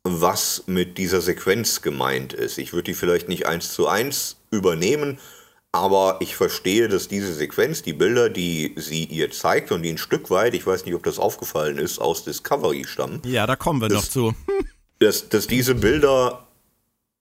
[0.04, 2.58] was mit dieser Sequenz gemeint ist.
[2.58, 5.18] Ich würde die vielleicht nicht eins zu eins übernehmen,
[5.72, 9.98] aber ich verstehe, dass diese Sequenz, die Bilder, die sie ihr zeigt und die ein
[9.98, 13.22] Stück weit, ich weiß nicht, ob das aufgefallen ist, aus Discovery stammen.
[13.26, 14.36] Ja, da kommen wir dass, noch zu.
[15.00, 16.46] dass, dass diese Bilder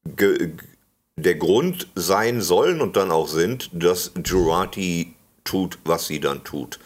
[0.04, 5.14] der Grund sein sollen und dann auch sind, dass Jurati
[5.44, 6.78] tut, was sie dann tut.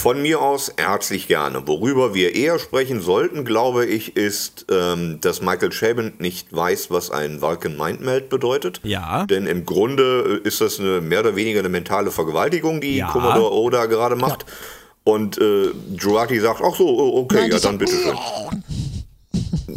[0.00, 1.68] Von mir aus herzlich gerne.
[1.68, 7.10] Worüber wir eher sprechen sollten, glaube ich, ist, ähm, dass Michael Chabon nicht weiß, was
[7.10, 8.80] ein Vulcan Mindmeld bedeutet.
[8.82, 9.26] Ja.
[9.26, 13.10] Denn im Grunde ist das eine mehr oder weniger eine mentale Vergewaltigung, die ja.
[13.10, 14.46] Commodore Oda gerade macht.
[14.48, 15.12] Ja.
[15.12, 18.16] Und äh, Jurati sagt, ach so, okay, Nein, ja, dann bitteschön.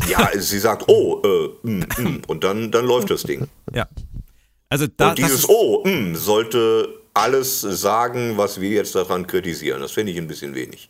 [0.09, 3.49] ja, sie sagt, oh, äh, mm, mm, und dann, dann läuft das Ding.
[3.73, 3.89] Ja.
[4.69, 9.81] Also da, und dieses Oh, mm, sollte alles sagen, was wir jetzt daran kritisieren.
[9.81, 10.89] Das finde ich ein bisschen wenig.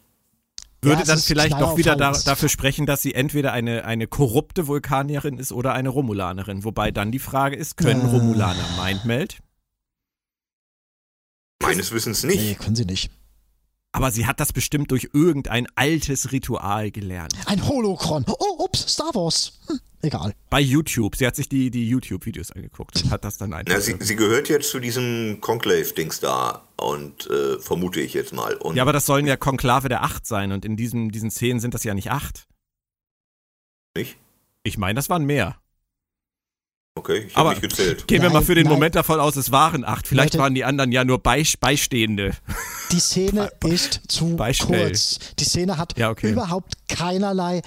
[0.81, 4.67] Würde ja, dann vielleicht doch wieder da, dafür sprechen, dass sie entweder eine, eine korrupte
[4.67, 6.65] Vulkanierin ist oder eine Romulanerin.
[6.65, 8.11] Wobei dann die Frage ist, können äh.
[8.11, 9.39] Romulaner Mindmeld?
[11.61, 12.41] Meines Wissens nicht.
[12.41, 13.11] Nee, können sie nicht.
[13.93, 17.33] Aber sie hat das bestimmt durch irgendein altes Ritual gelernt.
[17.45, 18.25] Ein Holokron.
[18.27, 19.53] Oh, ups, Star Wars.
[19.67, 20.33] Hm egal.
[20.49, 21.15] Bei YouTube.
[21.15, 23.73] Sie hat sich die, die YouTube-Videos angeguckt und hat das dann einfach.
[23.73, 28.55] Na, sie, sie, gehört jetzt zu diesem Conclave-Dings da und äh, vermute ich jetzt mal.
[28.55, 31.59] Und ja, aber das sollen ja Konklave der Acht sein und in diesem, diesen Szenen
[31.59, 32.47] sind das ja nicht acht.
[33.95, 34.17] Nicht?
[34.63, 35.57] Ich meine, das waren mehr.
[36.95, 38.07] Okay, ich habe nicht gezählt.
[38.07, 38.73] Gehen wir nein, mal für den nein.
[38.73, 40.07] Moment davon aus, es waren acht.
[40.07, 42.35] Vielleicht Leute, waren die anderen ja nur Beistehende.
[42.91, 45.19] Die Szene ist zu kurz.
[45.39, 46.31] Die Szene hat ja, okay.
[46.31, 47.63] überhaupt keinerlei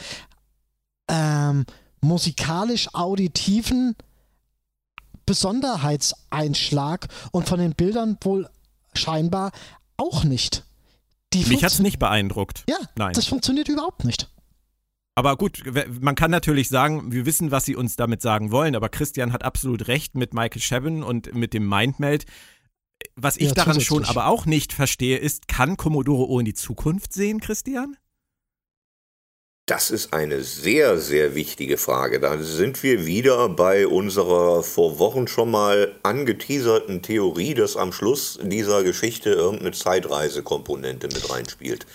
[1.09, 1.67] ähm,
[2.01, 3.97] musikalisch-auditiven
[5.27, 8.49] Besonderheitseinschlag und von den Bildern wohl
[8.95, 9.51] scheinbar
[9.97, 10.65] auch nicht.
[11.33, 12.63] Die Mich hat es nicht beeindruckt.
[12.69, 13.13] Ja, Nein.
[13.13, 14.31] das funktioniert überhaupt nicht.
[15.19, 15.63] Aber gut,
[16.01, 19.45] man kann natürlich sagen, wir wissen, was sie uns damit sagen wollen, aber Christian hat
[19.45, 22.27] absolut recht mit Michael Chabon und mit dem Mindmeld.
[23.15, 26.53] Was ich ja, daran schon aber auch nicht verstehe, ist, kann Commodore O in die
[26.53, 27.97] Zukunft sehen, Christian?
[29.65, 32.21] Das ist eine sehr, sehr wichtige Frage.
[32.21, 38.39] Da sind wir wieder bei unserer vor Wochen schon mal angeteaserten Theorie, dass am Schluss
[38.43, 41.87] dieser Geschichte irgendeine Zeitreisekomponente mit reinspielt.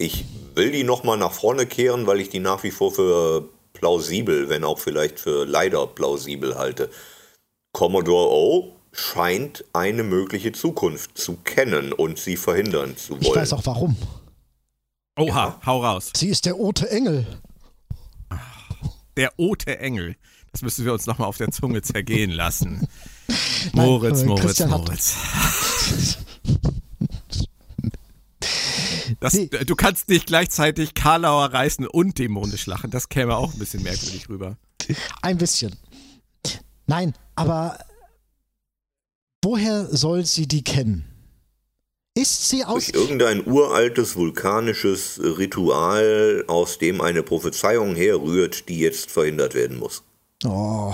[0.00, 0.24] Ich
[0.54, 4.64] will die nochmal nach vorne kehren, weil ich die nach wie vor für plausibel, wenn
[4.64, 6.88] auch vielleicht für leider plausibel halte.
[7.72, 13.20] Commodore O scheint eine mögliche Zukunft zu kennen und sie verhindern zu wollen.
[13.24, 13.94] Ich weiß auch warum.
[15.18, 15.60] Oha, ja.
[15.66, 16.10] hau raus.
[16.16, 17.26] Sie ist der Ote Engel.
[19.18, 20.16] Der Ote Engel.
[20.50, 22.88] Das müssen wir uns nochmal auf der Zunge zergehen lassen.
[23.74, 25.14] Moritz, Nein, Moritz, Christian Moritz.
[29.18, 29.48] Das, nee.
[29.48, 32.90] Du kannst nicht gleichzeitig Karlauer reißen und dämonisch lachen.
[32.90, 34.56] Das käme auch ein bisschen merkwürdig rüber.
[35.22, 35.76] Ein bisschen.
[36.86, 37.78] Nein, aber
[39.42, 41.04] woher soll sie die kennen?
[42.14, 42.86] Ist sie aus.
[42.86, 50.02] Durch irgendein uraltes vulkanisches Ritual, aus dem eine Prophezeiung herrührt, die jetzt verhindert werden muss.
[50.44, 50.92] Oh.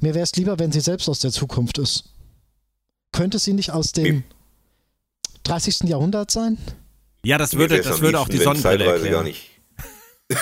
[0.00, 2.04] Mir wäre es lieber, wenn sie selbst aus der Zukunft ist.
[3.12, 4.24] Könnte sie nicht aus dem
[5.48, 5.84] 30.
[5.84, 6.58] Jahrhundert sein?
[7.24, 9.12] Ja, das würde, das würde auch die Sonnenbrille erklären.
[9.12, 9.50] gar nicht.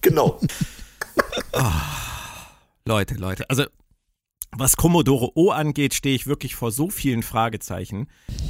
[0.00, 0.40] genau.
[1.52, 1.62] Oh,
[2.84, 3.64] Leute, Leute, also
[4.52, 8.08] was Commodore O angeht, stehe ich wirklich vor so vielen Fragezeichen.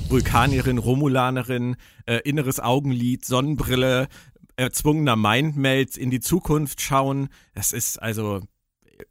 [0.09, 4.09] Vulkanierin, Romulanerin, äh, inneres Augenlid, Sonnenbrille,
[4.57, 7.29] erzwungener Mindmeld, in die Zukunft schauen.
[7.55, 8.41] Das ist also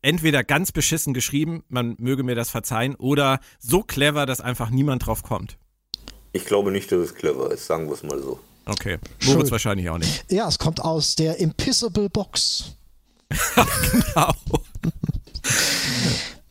[0.01, 5.05] entweder ganz beschissen geschrieben, man möge mir das verzeihen, oder so clever, dass einfach niemand
[5.05, 5.57] drauf kommt.
[6.31, 8.39] Ich glaube nicht, dass es clever ist, sagen wir es mal so.
[8.65, 9.51] Okay, Moritz Schön.
[9.51, 10.25] wahrscheinlich auch nicht.
[10.29, 12.75] Ja, es kommt aus der Impissable Box.
[13.55, 14.31] genau.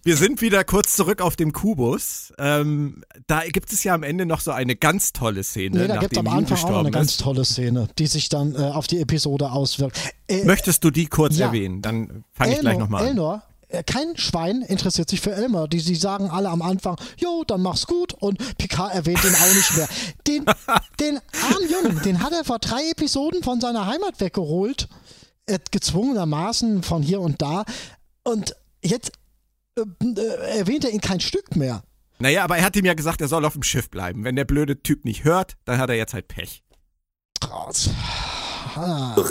[0.08, 2.32] Wir sind wieder kurz zurück auf dem Kubus.
[2.38, 5.80] Ähm, da gibt es ja am Ende noch so eine ganz tolle Szene.
[5.80, 8.58] Nee, da gibt es am Anfang auch eine ganz tolle Szene, die sich dann äh,
[8.58, 9.98] auf die Episode auswirkt.
[10.26, 11.48] Äh, Möchtest du die kurz ja.
[11.48, 11.82] erwähnen?
[11.82, 13.08] Dann fange ich gleich nochmal an.
[13.08, 13.42] Elnor,
[13.86, 15.68] kein Schwein interessiert sich für Elmer.
[15.68, 18.14] Die, die sagen alle am Anfang, jo, dann mach's gut.
[18.14, 19.88] Und Picard erwähnt ihn auch nicht mehr.
[20.26, 20.44] Den,
[21.00, 24.88] den armen Jungen, den hat er vor drei Episoden von seiner Heimat weggeholt.
[25.48, 27.64] Äh, gezwungenermaßen von hier und da.
[28.22, 29.12] Und jetzt
[29.78, 31.82] äh, äh, erwähnt er ihn kein Stück mehr.
[32.18, 34.24] Naja, aber er hat ihm ja gesagt, er soll auf dem Schiff bleiben.
[34.24, 36.62] Wenn der blöde Typ nicht hört, dann hat er jetzt halt Pech.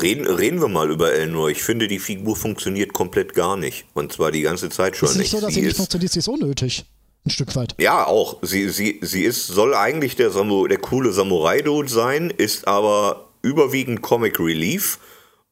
[0.02, 1.50] Reden, reden wir mal über Elnor.
[1.50, 3.86] Ich finde, die Figur funktioniert komplett gar nicht.
[3.93, 5.32] Und zwar die ganze Zeit schon ist nicht.
[5.32, 6.86] so, dass sie, sie nicht funktioniert, sie ist unnötig.
[7.26, 7.76] Ein Stück weit.
[7.80, 8.38] Ja, auch.
[8.41, 14.02] Sie, sie, sie ist, soll eigentlich der, Samu, der coole Samurai-Dude sein, ist aber überwiegend
[14.02, 15.00] Comic Relief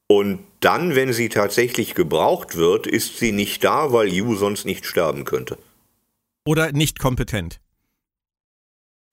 [0.07, 4.85] und dann, wenn sie tatsächlich gebraucht wird, ist sie nicht da, weil Yu sonst nicht
[4.85, 5.57] sterben könnte.
[6.45, 7.59] Oder nicht kompetent.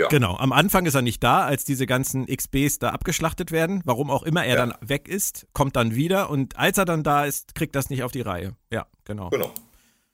[0.01, 0.09] Ja.
[0.09, 3.82] Genau, am Anfang ist er nicht da, als diese ganzen XBs da abgeschlachtet werden.
[3.84, 4.66] Warum auch immer er ja.
[4.66, 8.03] dann weg ist, kommt dann wieder und als er dann da ist, kriegt das nicht
[8.03, 8.57] auf die Reihe.
[8.70, 9.28] Ja, genau.
[9.30, 9.53] Genau.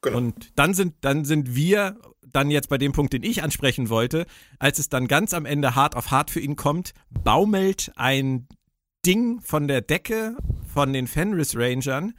[0.03, 0.19] genau.
[0.19, 1.97] Und dann sind, dann sind wir
[2.33, 4.27] dann jetzt bei dem Punkt, den ich ansprechen wollte,
[4.59, 8.49] als es dann ganz am Ende hart auf hart für ihn kommt, baumelt ein
[9.07, 12.15] Ding von der Decke von den Fenris Rangern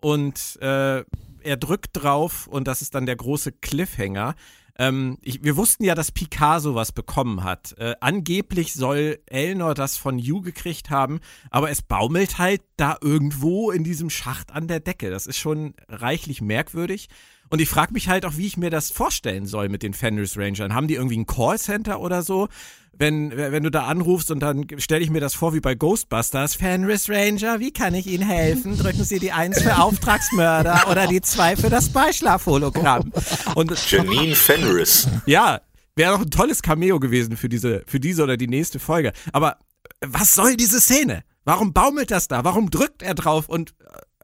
[0.00, 1.04] und äh,
[1.42, 4.34] er drückt drauf und das ist dann der große Cliffhanger.
[4.80, 7.74] Ähm, ich, wir wussten ja, dass Picard sowas bekommen hat.
[7.76, 11.20] Äh, angeblich soll Elnor das von Yu gekriegt haben,
[11.50, 15.10] aber es baumelt halt da irgendwo in diesem Schacht an der Decke.
[15.10, 17.10] Das ist schon reichlich merkwürdig.
[17.50, 20.38] Und ich frage mich halt auch, wie ich mir das vorstellen soll mit den Fenris
[20.38, 20.72] Rangern.
[20.72, 22.48] Haben die irgendwie ein Callcenter oder so?
[22.92, 26.54] Wenn, wenn du da anrufst und dann stelle ich mir das vor wie bei Ghostbusters.
[26.54, 28.76] Fenris Ranger, wie kann ich Ihnen helfen?
[28.76, 33.12] Drücken Sie die 1 für Auftragsmörder oder die 2 für das Beischlafhologramm.
[33.54, 35.08] Und, Janine Fenris.
[35.24, 35.60] Ja,
[35.96, 39.12] wäre doch ein tolles Cameo gewesen für diese, für diese oder die nächste Folge.
[39.32, 39.56] Aber
[40.00, 41.24] was soll diese Szene?
[41.44, 42.44] Warum baumelt das da?
[42.44, 43.74] Warum drückt er drauf und.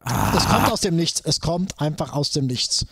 [0.01, 0.35] Ah.
[0.37, 1.21] Es kommt aus dem Nichts.
[1.25, 2.87] Es kommt einfach aus dem Nichts.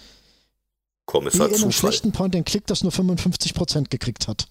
[1.06, 4.48] Kommissar Wie in einem schlechten Point-and-Click, das nur 55% gekriegt hat.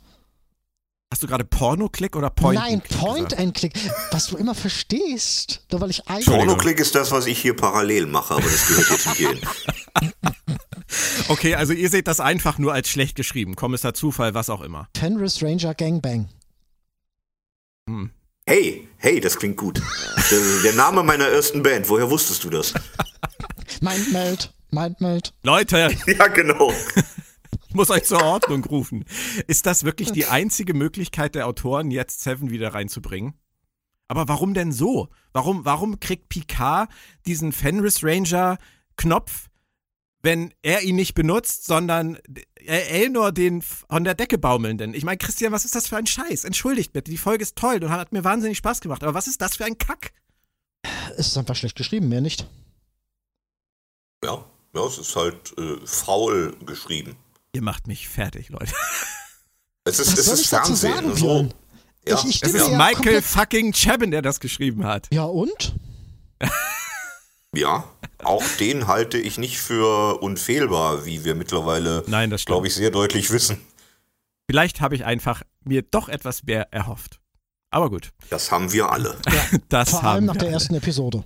[1.13, 3.73] Hast du gerade Porno-Click oder Point Nein, Point and Click.
[4.09, 5.63] Was du immer verstehst.
[5.71, 9.05] Nur weil ich Porno-Click ist das, was ich hier parallel mache, aber das gehört jetzt
[9.05, 9.39] nicht hin.
[11.27, 13.55] okay, also ihr seht das einfach nur als schlecht geschrieben.
[13.55, 14.89] Kommissar Zufall, was auch immer.
[14.97, 16.29] Fenris Ranger Gangbang.
[17.87, 18.09] Hm.
[18.47, 19.83] Hey, hey, das klingt gut.
[20.31, 22.73] Der, der Name meiner ersten Band, woher wusstest du das?
[23.81, 25.31] Mindmeld, Mindmeld.
[25.43, 25.95] Leute!
[26.07, 26.73] Ja, genau
[27.73, 29.05] muss euch zur Ordnung rufen.
[29.47, 33.33] Ist das wirklich die einzige Möglichkeit der Autoren, jetzt Seven wieder reinzubringen?
[34.07, 35.09] Aber warum denn so?
[35.31, 36.89] Warum, warum kriegt Picard
[37.25, 38.57] diesen Fenris Ranger
[38.95, 39.49] Knopf,
[40.21, 42.17] wenn er ihn nicht benutzt, sondern
[42.65, 44.93] Elnor den von der Decke baumelnden?
[44.93, 46.43] Ich meine, Christian, was ist das für ein Scheiß?
[46.43, 49.41] Entschuldigt bitte, die Folge ist toll und hat mir wahnsinnig Spaß gemacht, aber was ist
[49.41, 50.13] das für ein Kack?
[51.17, 52.47] Es ist einfach schlecht geschrieben, mehr nicht.
[54.23, 57.15] Ja, ja es ist halt äh, faul geschrieben.
[57.53, 58.73] Ihr macht mich fertig, Leute.
[59.85, 60.93] Es ist, Was es soll ist ich dazu Fernsehen.
[60.95, 61.25] sagen, so.
[61.25, 61.53] Björn?
[62.07, 62.15] Ja.
[62.19, 65.09] Ich, ich Es ist ja Michael fucking Chabin, der das geschrieben hat.
[65.11, 65.75] Ja, und?
[67.53, 67.83] ja,
[68.23, 72.53] auch den halte ich nicht für unfehlbar, wie wir mittlerweile, Nein, das stimmt.
[72.53, 73.59] glaube ich, sehr deutlich wissen.
[74.49, 77.19] Vielleicht habe ich einfach mir doch etwas mehr erhofft.
[77.69, 79.17] Aber gut, Das haben wir alle.
[79.67, 80.53] das Vor haben allem nach wir der alle.
[80.55, 81.25] ersten Episode.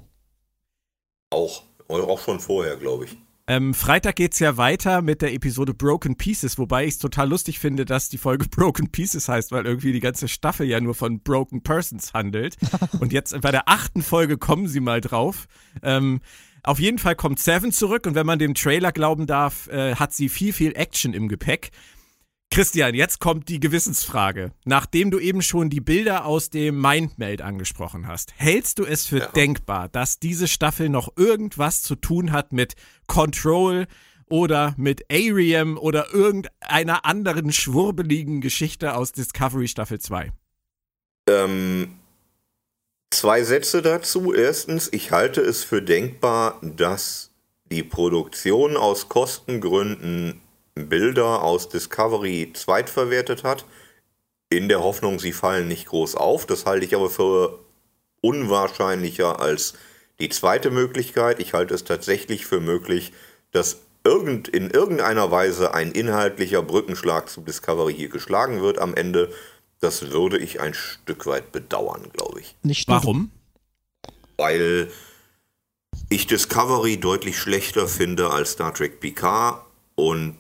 [1.30, 1.62] Auch.
[1.90, 3.18] Auch schon vorher, glaube ich.
[3.50, 7.60] Ähm, Freitag geht's ja weiter mit der Episode Broken Pieces, wobei ich es total lustig
[7.60, 11.22] finde, dass die Folge Broken Pieces heißt, weil irgendwie die ganze Staffel ja nur von
[11.22, 12.58] Broken Persons handelt.
[13.00, 15.48] Und jetzt bei der achten Folge kommen sie mal drauf.
[15.82, 16.20] Ähm,
[16.64, 20.12] auf jeden Fall kommt Seven zurück und wenn man dem Trailer glauben darf, äh, hat
[20.12, 21.72] sie viel, viel Action im Gepäck.
[22.50, 24.52] Christian, jetzt kommt die Gewissensfrage.
[24.66, 29.20] Nachdem du eben schon die Bilder aus dem Mindmeld angesprochen hast, hältst du es für
[29.20, 29.28] Ja.
[29.28, 32.76] denkbar, dass diese Staffel noch irgendwas zu tun hat mit
[33.06, 33.86] Control
[34.30, 40.32] oder mit Ariam oder irgendeiner anderen schwurbeligen Geschichte aus Discovery Staffel 2?
[41.30, 42.00] Ähm,
[43.12, 44.34] zwei Sätze dazu.
[44.34, 47.32] Erstens, ich halte es für denkbar, dass
[47.70, 50.42] die Produktion aus Kostengründen
[50.86, 53.66] Bilder aus Discovery zweitverwertet hat,
[54.50, 56.46] in der Hoffnung, sie fallen nicht groß auf.
[56.46, 57.60] Das halte ich aber für
[58.22, 59.74] unwahrscheinlicher als
[60.20, 61.40] die zweite Möglichkeit.
[61.40, 63.12] Ich halte es tatsächlich für möglich,
[63.52, 69.34] dass irgend, in irgendeiner Weise ein inhaltlicher Brückenschlag zu Discovery hier geschlagen wird am Ende.
[69.80, 72.56] Das würde ich ein Stück weit bedauern, glaube ich.
[72.64, 73.32] Nicht Warum?
[74.38, 74.90] Weil
[76.10, 79.66] ich Discovery deutlich schlechter finde als Star Trek Picard
[79.96, 80.38] und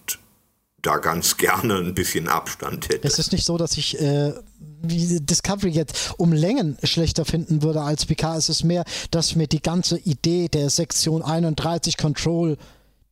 [0.81, 3.07] da ganz gerne ein bisschen Abstand hätte.
[3.07, 4.33] Es ist nicht so, dass ich äh,
[4.81, 8.37] wie Discovery jetzt um Längen schlechter finden würde als Picard.
[8.37, 12.57] Es ist mehr, dass mir die ganze Idee der Sektion 31 Control,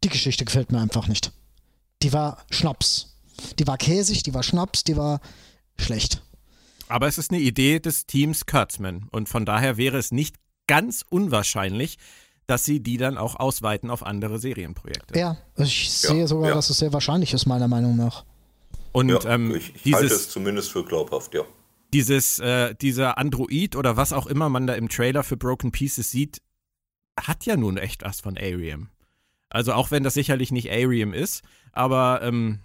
[0.04, 1.32] die Geschichte gefällt mir einfach nicht.
[2.04, 3.16] Die war Schnaps.
[3.60, 5.20] Die war käsig, die war Schnaps, die war
[5.78, 6.22] schlecht.
[6.88, 10.36] Aber es ist eine Idee des Teams Kurtzman und von daher wäre es nicht
[10.68, 11.98] ganz unwahrscheinlich,
[12.48, 15.18] dass sie die dann auch ausweiten auf andere Serienprojekte.
[15.18, 16.56] Ja, ich sehe sogar, ja.
[16.56, 18.24] dass es sehr wahrscheinlich ist, meiner Meinung nach.
[18.92, 21.44] Und Ja, ähm, ich ich halte es dieses, zumindest für glaubhaft, ja.
[21.94, 26.12] dieses, äh, dieser Android oder was auch immer man da im Trailer für Broken Pieces
[26.12, 26.42] sieht,
[27.20, 28.90] hat ja nun echt was von Ariam.
[29.50, 32.60] Also auch wenn das sicherlich nicht Ariam ist, aber ähm,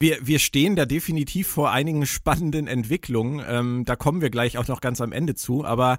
[0.00, 3.44] wir, wir stehen da definitiv vor einigen spannenden Entwicklungen.
[3.48, 5.64] Ähm, da kommen wir gleich auch noch ganz am Ende zu.
[5.64, 5.98] Aber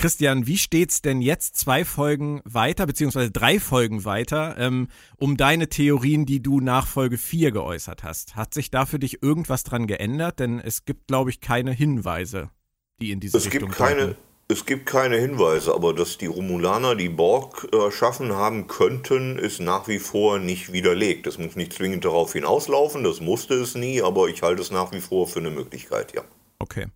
[0.00, 4.88] Christian, wie steht's denn jetzt zwei Folgen weiter, beziehungsweise drei Folgen weiter, ähm,
[5.18, 8.34] um deine Theorien, die du nach Folge 4 geäußert hast?
[8.34, 10.38] Hat sich da für dich irgendwas dran geändert?
[10.38, 12.48] Denn es gibt, glaube ich, keine Hinweise,
[12.98, 14.16] die in diese Es Richtung gibt, keine,
[14.48, 19.86] es gibt keine Hinweise, aber dass die Romulaner die Borg erschaffen haben könnten, ist nach
[19.86, 21.26] wie vor nicht widerlegt.
[21.26, 24.92] Das muss nicht zwingend darauf hinauslaufen, das musste es nie, aber ich halte es nach
[24.92, 26.22] wie vor für eine Möglichkeit, ja.
[26.58, 26.86] Okay.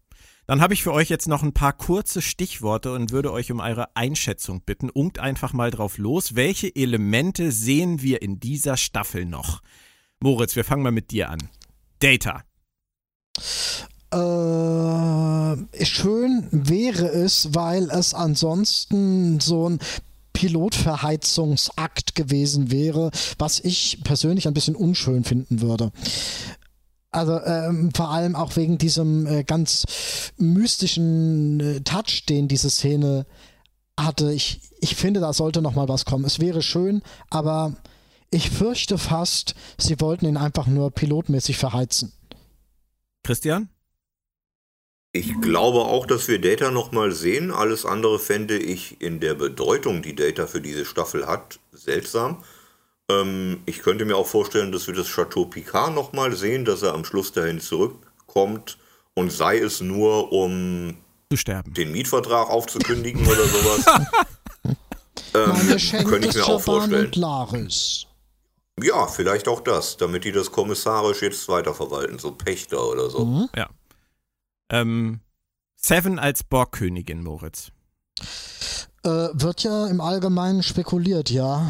[0.46, 3.60] Dann habe ich für euch jetzt noch ein paar kurze Stichworte und würde euch um
[3.60, 4.90] eure Einschätzung bitten.
[4.90, 6.34] Ungt einfach mal drauf los.
[6.34, 9.62] Welche Elemente sehen wir in dieser Staffel noch?
[10.20, 11.38] Moritz, wir fangen mal mit dir an.
[11.98, 12.42] Data.
[14.12, 19.78] Äh, schön wäre es, weil es ansonsten so ein
[20.34, 25.90] Pilotverheizungsakt gewesen wäre, was ich persönlich ein bisschen unschön finden würde.
[27.14, 33.24] Also ähm, vor allem auch wegen diesem äh, ganz mystischen äh, Touch, den diese Szene
[33.98, 34.32] hatte.
[34.32, 36.24] Ich, ich finde, da sollte noch mal was kommen.
[36.24, 37.76] Es wäre schön, aber
[38.32, 42.12] ich fürchte fast, sie wollten ihn einfach nur pilotmäßig verheizen.
[43.22, 43.68] Christian?
[45.12, 47.52] Ich glaube auch, dass wir Data nochmal sehen.
[47.52, 52.42] Alles andere fände ich in der Bedeutung, die Data für diese Staffel hat, seltsam.
[53.10, 56.94] Ähm, ich könnte mir auch vorstellen, dass wir das Chateau Picard nochmal sehen, dass er
[56.94, 58.78] am Schluss dahin zurückkommt
[59.14, 60.96] und sei es nur, um
[61.30, 61.74] Zu sterben.
[61.74, 63.84] den Mietvertrag aufzukündigen oder sowas.
[65.36, 67.06] Ähm, könnte ich mir auch vorstellen.
[67.06, 68.06] und Laris.
[68.80, 73.24] Ja, vielleicht auch das, damit die das kommissarisch jetzt weiterverwalten, so Pächter oder so.
[73.24, 73.48] Mhm.
[73.56, 73.68] Ja.
[74.70, 75.20] Ähm,
[75.76, 77.72] Seven als Borgkönigin, Moritz.
[79.04, 81.68] Äh, wird ja im Allgemeinen spekuliert, ja.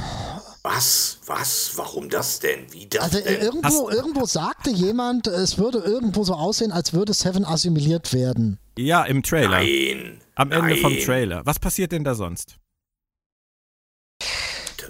[0.67, 1.19] Was?
[1.27, 1.73] Was?
[1.77, 2.73] Warum das denn?
[2.73, 3.41] Wie das Also denn?
[3.43, 8.59] irgendwo, irgendwo sagte jemand, es würde irgendwo so aussehen, als würde Seven assimiliert werden.
[8.79, 9.59] Ja, im Trailer.
[9.61, 10.21] Nein.
[10.37, 11.03] Am Ende vom Nein.
[11.05, 11.45] Trailer.
[11.45, 12.57] Was passiert denn da sonst?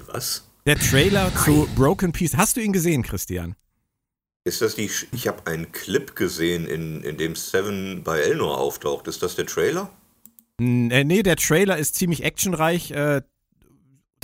[0.06, 0.44] Was?
[0.64, 2.36] Der Trailer zu Broken Piece.
[2.36, 3.56] Hast du ihn gesehen, Christian?
[4.44, 4.88] Ist das die.
[4.88, 9.08] Sch- Ich habe einen Clip gesehen, in, in dem Seven bei Elnor auftaucht.
[9.08, 9.90] Ist das der Trailer?
[10.60, 12.92] Äh, nee, der Trailer ist ziemlich actionreich.
[12.92, 13.22] Äh,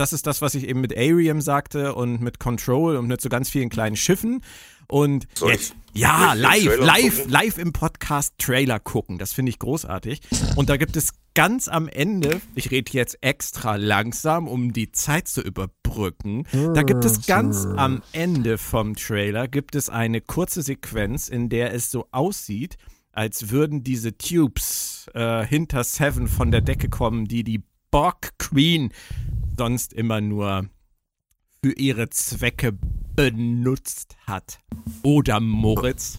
[0.00, 3.28] das ist das, was ich eben mit Arium sagte und mit Control und mit so
[3.28, 4.42] ganz vielen kleinen Schiffen.
[4.88, 7.30] Und Soll jetzt, ich- ja, live, live, gucken?
[7.32, 9.18] live im Podcast Trailer gucken.
[9.18, 10.20] Das finde ich großartig.
[10.56, 15.28] Und da gibt es ganz am Ende, ich rede jetzt extra langsam, um die Zeit
[15.28, 16.44] zu überbrücken.
[16.74, 21.72] Da gibt es ganz am Ende vom Trailer gibt es eine kurze Sequenz, in der
[21.72, 22.76] es so aussieht,
[23.12, 28.92] als würden diese Tubes äh, hinter Seven von der Decke kommen, die die Borg Queen
[29.60, 30.70] sonst immer nur
[31.62, 32.72] für ihre Zwecke
[33.14, 34.58] benutzt hat.
[35.02, 36.18] Oder Moritz.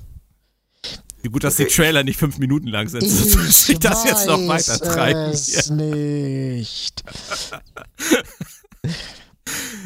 [1.24, 3.02] Wie gut, dass die Trailer nicht fünf Minuten lang sind.
[3.02, 5.32] Ich dass ich das jetzt noch weiß weiter treiben.
[5.32, 7.04] es nicht.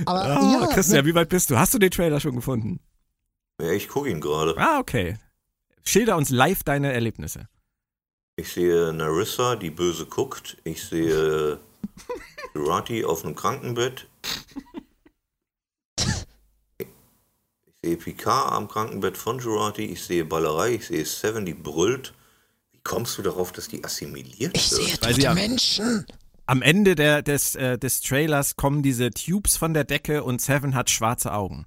[0.06, 1.58] Aber Ah, ja, Christian, wie weit bist du?
[1.58, 2.82] Hast du den Trailer schon gefunden?
[3.62, 4.54] Ja, ich gucke ihn gerade.
[4.58, 5.18] Ah, okay.
[5.86, 7.48] Schilder uns live deine Erlebnisse.
[8.36, 10.58] Ich sehe Narissa, die böse guckt.
[10.66, 11.58] Ich sehe
[12.54, 14.08] Jurati auf einem Krankenbett.
[16.78, 19.86] Ich sehe Picard am Krankenbett von Jurati.
[19.86, 20.76] Ich sehe Ballerei.
[20.76, 22.14] Ich sehe Seven, die brüllt.
[22.72, 25.02] Wie kommst du darauf, dass die assimiliert ich sehe wird?
[25.04, 26.06] Weil doch sie die am- Menschen.
[26.48, 30.76] Am Ende der, des, äh, des Trailers kommen diese Tubes von der Decke und Seven
[30.76, 31.66] hat schwarze Augen.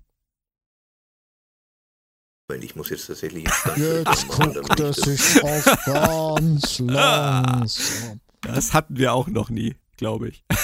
[2.62, 3.44] Ich muss jetzt tatsächlich
[3.76, 8.20] Jetzt machen, guckt er ich das- sich auf ganz langsam.
[8.40, 10.44] Das hatten wir auch noch nie, glaube ich.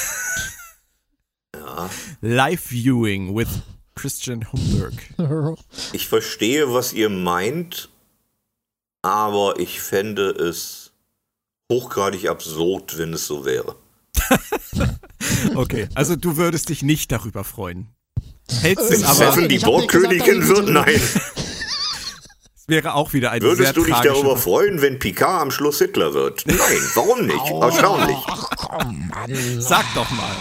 [1.57, 1.89] Ja,
[2.21, 3.49] Live Viewing with
[3.95, 4.95] Christian Humberg.
[5.93, 7.91] ich verstehe, was ihr meint,
[9.03, 10.91] aber ich fände es
[11.71, 13.77] hochgradig absurd, wenn es so wäre.
[15.55, 17.89] Okay, also du würdest dich nicht darüber freuen.
[18.61, 19.93] Hältst es aber, Seven die gesagt,
[20.49, 20.69] wird?
[20.69, 21.01] Nein.
[22.69, 26.47] Wäre auch wieder sehr Würdest du dich darüber freuen, wenn Picard am Schluss Hitler wird?
[26.47, 26.59] Nein,
[26.95, 27.51] warum nicht?
[27.51, 28.17] Erstaunlich.
[29.59, 30.37] Sag doch mal.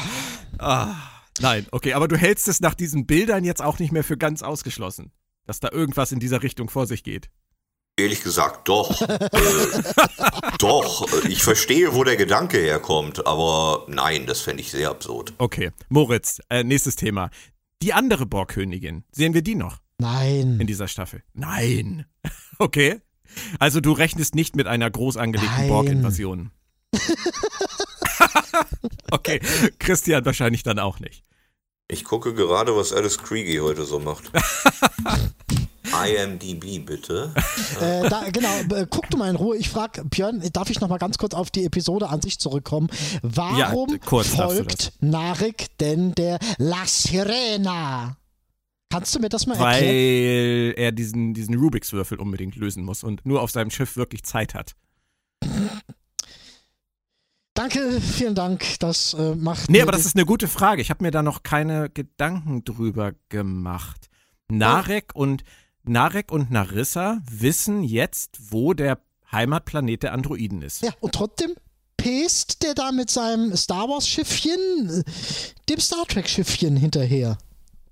[0.60, 0.96] Ah,
[1.40, 4.44] nein, okay, aber du hältst es nach diesen Bildern jetzt auch nicht mehr für ganz
[4.44, 5.12] ausgeschlossen,
[5.46, 7.30] dass da irgendwas in dieser Richtung vor sich geht.
[7.96, 9.02] Ehrlich gesagt, doch.
[9.10, 9.20] äh,
[10.58, 11.08] doch.
[11.26, 15.34] Ich verstehe, wo der Gedanke herkommt, aber nein, das fände ich sehr absurd.
[15.38, 17.30] Okay, Moritz, äh, nächstes Thema.
[17.84, 20.06] Die andere Borgkönigin, sehen wir die noch in
[20.58, 20.68] Nein.
[20.68, 21.24] dieser Staffel?
[21.34, 22.06] Nein.
[22.60, 23.02] Okay.
[23.58, 25.68] Also du rechnest nicht mit einer groß angelegten.
[25.68, 26.52] Borg-Invasion.
[29.12, 29.42] okay,
[29.80, 31.24] Christian wahrscheinlich dann auch nicht.
[31.88, 34.32] Ich gucke gerade, was Alice Kriegi heute so macht.
[36.06, 37.34] IMDB, bitte.
[37.80, 39.58] Äh, da, genau, äh, guck du mal in Ruhe.
[39.58, 42.90] Ich frage, Björn, darf ich noch mal ganz kurz auf die Episode an sich zurückkommen?
[43.22, 48.18] Warum Ja, folgt Narek denn der La Sirena?
[48.94, 49.88] Kannst du mir das mal erklären?
[49.88, 54.22] Weil er diesen, diesen Rubiks Würfel unbedingt lösen muss und nur auf seinem Schiff wirklich
[54.22, 54.76] Zeit hat.
[57.56, 58.64] Danke, vielen Dank.
[58.82, 59.68] Das äh, macht.
[59.72, 60.84] Nee, aber das ist eine gute Frage.
[60.84, 64.10] Ich habe mir da noch keine Gedanken drüber gemacht.
[64.48, 65.44] Narek und
[65.82, 69.00] Narek und Narissa wissen jetzt, wo der
[69.32, 70.84] Heimatplanet der Androiden ist.
[70.84, 71.56] Ja, und trotzdem
[71.98, 75.04] pest der da mit seinem Star Wars-Schiffchen, äh,
[75.68, 77.40] dem Star Trek-Schiffchen hinterher.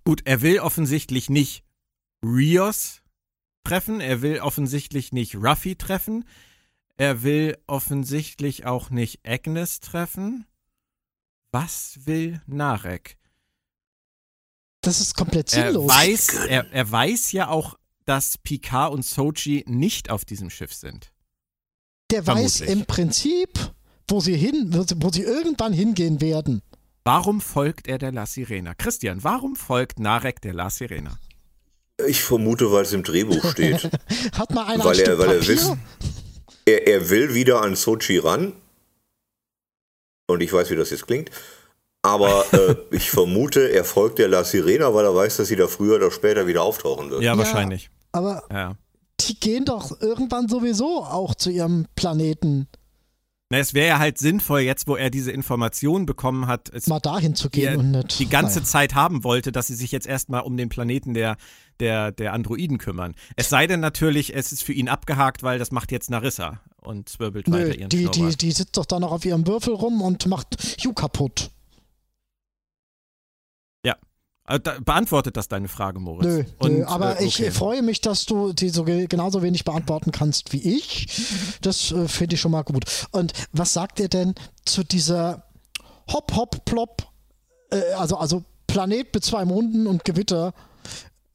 [0.04, 1.64] Gut, er will offensichtlich nicht
[2.24, 3.02] Rios
[3.64, 6.26] treffen, er will offensichtlich nicht Ruffy treffen,
[6.98, 10.46] er will offensichtlich auch nicht Agnes treffen.
[11.52, 13.18] Was will Narek?
[14.82, 15.90] Das ist komplett Er sinnlos.
[15.90, 21.12] weiß, er, er weiß ja auch, dass Picard und Sochi nicht auf diesem Schiff sind.
[22.10, 22.70] der weiß vermutlich.
[22.70, 23.74] im Prinzip,
[24.08, 26.62] wo sie hin, wo sie, wo sie irgendwann hingehen werden.
[27.04, 28.76] Warum folgt er der La Sirena?
[28.76, 31.18] Christian, warum folgt Narek der La Sirena?
[32.08, 33.84] Ich vermute, weil es im Drehbuch steht.
[34.38, 35.80] Hat mal einer weil ein er, Stück weil er wissen,
[36.66, 38.54] er, er will wieder an Sochi ran.
[40.28, 41.30] Und ich weiß, wie das jetzt klingt.
[42.04, 45.68] Aber äh, ich vermute, er folgt der La Sirena, weil er weiß, dass sie da
[45.68, 47.22] früher oder später wieder auftauchen wird.
[47.24, 47.38] Ja, Ja.
[47.38, 47.90] wahrscheinlich.
[48.12, 48.76] Aber Ja.
[49.20, 52.68] die gehen doch irgendwann sowieso auch zu ihrem Planeten,
[53.52, 57.02] Na, es wäre ja halt sinnvoll, jetzt wo er diese Information bekommen hat, es mal
[57.02, 58.20] dahin zu gehen die, und nicht.
[58.20, 58.66] die ganze naja.
[58.66, 61.36] Zeit haben wollte, dass sie sich jetzt erstmal um den Planeten der,
[61.82, 63.14] der, der Androiden kümmern.
[63.36, 67.10] Es sei denn natürlich, es ist für ihn abgehakt, weil das macht jetzt Narissa und
[67.10, 70.02] zwirbelt Nö, weiter ihren die, die, die sitzt doch da noch auf ihrem Würfel rum
[70.02, 71.51] und macht Hugh kaputt.
[74.60, 76.26] Beantwortet das deine Frage, Moritz?
[76.26, 77.48] Nö, und, nö, aber äh, ich okay.
[77.48, 81.08] äh, freue mich, dass du die so ge- genauso wenig beantworten kannst wie ich.
[81.62, 82.86] Das äh, finde ich schon mal gut.
[83.12, 85.44] Und was sagt ihr denn zu dieser
[86.12, 87.08] Hop, Hop, Plop,
[87.72, 90.54] äh, also, also Planet mit zwei Monden und Gewitter?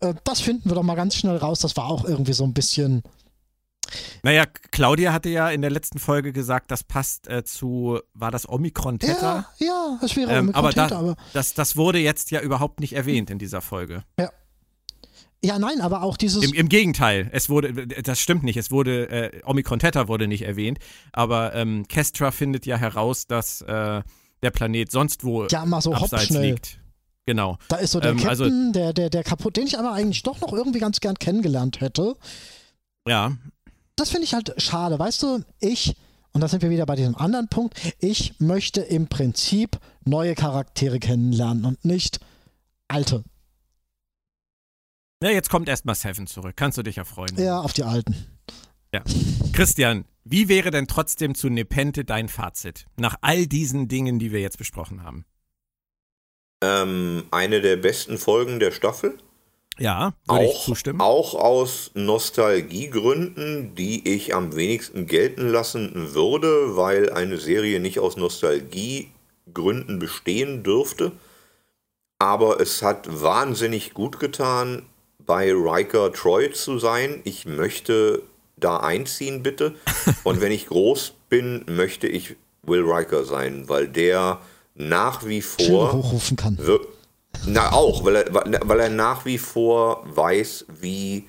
[0.00, 1.60] Äh, das finden wir doch mal ganz schnell raus.
[1.60, 3.02] Das war auch irgendwie so ein bisschen
[4.22, 8.48] Naja, Claudia hatte ja in der letzten Folge gesagt, das passt äh, zu, war das
[8.48, 9.46] Omikron Theta?
[9.58, 12.80] Ja, ja, es wäre Ähm, Omikron aber, da, aber das, das wurde jetzt ja überhaupt
[12.80, 14.02] nicht erwähnt in dieser Folge.
[14.18, 14.30] ja.
[15.44, 19.08] Ja, nein, aber auch dieses Im, Im Gegenteil, es wurde, das stimmt nicht, es wurde,
[19.10, 20.78] äh, Omikron Theta wurde nicht erwähnt,
[21.12, 24.02] aber ähm, Kestra findet ja heraus, dass äh,
[24.42, 26.50] der Planet sonst wo ja mal so abseits hoppschnell.
[26.52, 26.80] liegt.
[27.26, 27.58] Genau.
[27.68, 30.22] Da ist so der Ähm, also- Captain, der, der, der kaputt, den ich aber eigentlich
[30.22, 32.16] doch noch irgendwie ganz gern kennengelernt hätte.
[33.06, 33.36] Ja,
[33.96, 34.98] Das finde ich halt schade.
[34.98, 35.96] Weißt du, ich,
[36.32, 40.98] und da sind wir wieder bei diesem anderen Punkt, ich möchte im Prinzip neue Charaktere
[40.98, 42.20] kennenlernen und nicht
[42.88, 43.24] alte.
[45.22, 46.54] Ja, jetzt kommt erstmal Seven zurück.
[46.56, 47.36] Kannst du dich ja freuen.
[47.38, 48.14] Ja, auf die alten.
[49.52, 52.86] Christian, wie wäre denn trotzdem zu Nepente dein Fazit?
[52.96, 55.24] Nach all diesen Dingen, die wir jetzt besprochen haben.
[56.62, 59.18] Ähm, eine der besten Folgen der Staffel.
[59.78, 61.00] Ja, würde ich Auch, zustimmen.
[61.00, 68.16] auch aus Nostalgiegründen, die ich am wenigsten gelten lassen würde, weil eine Serie nicht aus
[68.16, 71.12] Nostalgiegründen bestehen dürfte.
[72.18, 74.82] Aber es hat wahnsinnig gut getan,
[75.18, 77.20] bei Riker Troy zu sein.
[77.24, 78.22] Ich möchte
[78.56, 79.74] da einziehen, bitte.
[80.24, 84.40] Und wenn ich groß bin, möchte ich Will Riker sein, weil der
[84.74, 86.58] nach wie vor hochrufen kann.
[86.60, 86.80] wir-
[87.44, 91.28] Na, auch, weil er, weil er nach wie vor weiß, wie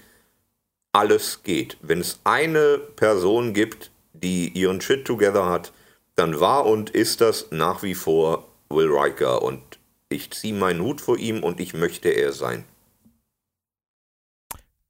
[0.91, 1.77] alles geht.
[1.81, 5.71] Wenn es eine Person gibt, die ihren Shit together hat,
[6.15, 9.43] dann war und ist das nach wie vor Will Riker.
[9.43, 9.61] Und
[10.09, 12.65] ich ziehe meinen Hut vor ihm und ich möchte er sein.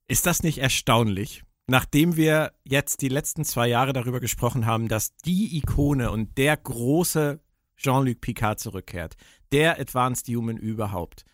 [0.08, 1.42] Ist das nicht erstaunlich?
[1.66, 6.56] Nachdem wir jetzt die letzten zwei Jahre darüber gesprochen haben, dass die Ikone und der
[6.56, 7.40] große
[7.76, 9.16] Jean-Luc Picard zurückkehrt,
[9.52, 11.24] der Advanced Human überhaupt,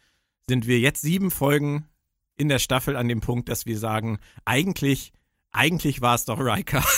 [0.48, 1.88] sind wir jetzt sieben Folgen
[2.36, 5.12] in der Staffel an dem Punkt, dass wir sagen, eigentlich,
[5.52, 6.84] eigentlich war es doch Riker.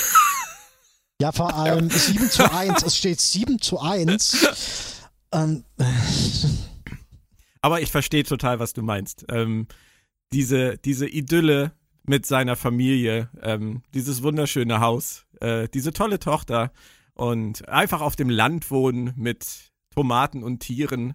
[1.18, 2.82] Ja, vor allem 7 zu 1.
[2.82, 5.00] Es steht 7 zu 1.
[5.32, 5.64] Ähm,
[7.62, 9.24] Aber ich verstehe total, was du meinst.
[9.30, 9.66] Ähm,
[10.32, 11.72] diese, diese Idylle
[12.02, 16.70] mit seiner Familie, ähm, dieses wunderschöne Haus, äh, diese tolle Tochter
[17.14, 21.14] und einfach auf dem Land wohnen mit Tomaten und Tieren.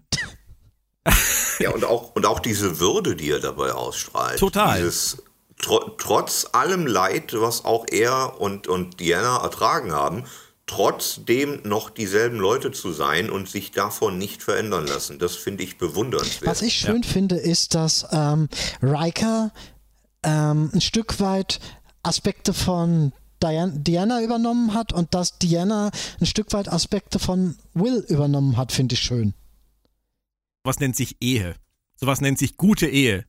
[1.58, 4.40] Ja, und auch, und auch diese Würde, die er dabei ausstrahlt.
[4.40, 4.82] Total.
[4.82, 5.22] Dieses,
[5.60, 10.24] tro trotz allem Leid, was auch er und, und Diana ertragen haben,
[10.66, 15.18] trotzdem noch dieselben Leute zu sein und sich davon nicht verändern lassen.
[15.20, 16.50] Das finde ich bewundernswert.
[16.50, 18.48] was ich schön finde, ist, dass ähm,
[18.82, 19.52] Riker
[20.24, 21.60] ähm, ein Stück weit
[22.02, 23.12] Aspekte von
[23.42, 25.90] Diana, Diana übernommen hat und dass Diana
[26.20, 29.34] ein Stück weit Aspekte von Will übernommen hat, finde ich schön.
[30.64, 31.54] Was nennt sich Ehe?
[31.96, 33.26] Sowas nennt sich gute Ehe.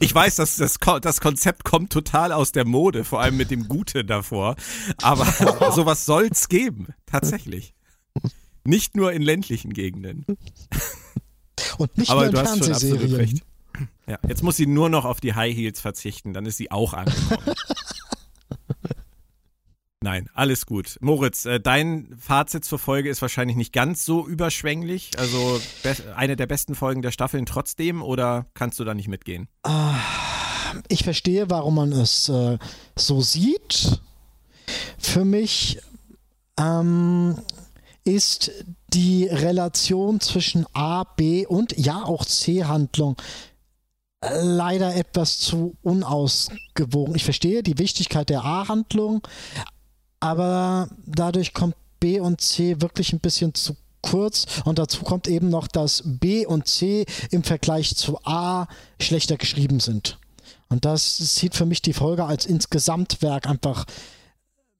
[0.00, 3.68] Ich weiß, dass das, das Konzept kommt total aus der Mode, vor allem mit dem
[3.68, 4.56] Gute davor.
[5.02, 5.24] Aber
[5.74, 7.74] sowas soll's geben, tatsächlich.
[8.64, 10.24] Nicht nur in ländlichen Gegenden.
[11.78, 13.44] Und nicht Aber nur in du hast schon absolut recht.
[14.06, 16.94] Ja, jetzt muss sie nur noch auf die High Heels verzichten, dann ist sie auch
[16.94, 17.54] angekommen.
[20.04, 20.98] Nein, alles gut.
[21.00, 25.12] Moritz, äh, dein Fazit zur Folge ist wahrscheinlich nicht ganz so überschwänglich.
[25.16, 25.58] Also
[26.14, 29.48] eine der besten Folgen der Staffeln trotzdem oder kannst du da nicht mitgehen?
[30.88, 32.58] Ich verstehe, warum man es äh,
[32.96, 34.02] so sieht.
[34.98, 35.80] Für mich
[36.60, 37.38] ähm,
[38.04, 38.52] ist
[38.92, 43.16] die Relation zwischen A, B und ja auch C-Handlung
[44.42, 47.14] leider etwas zu unausgewogen.
[47.14, 49.26] Ich verstehe die Wichtigkeit der A-Handlung,
[50.20, 55.48] aber dadurch kommt B und C wirklich ein bisschen zu kurz und dazu kommt eben
[55.48, 58.66] noch, dass B und C im Vergleich zu A
[59.00, 60.18] schlechter geschrieben sind.
[60.68, 63.86] Und das zieht für mich die Folge als Insgesamtwerk einfach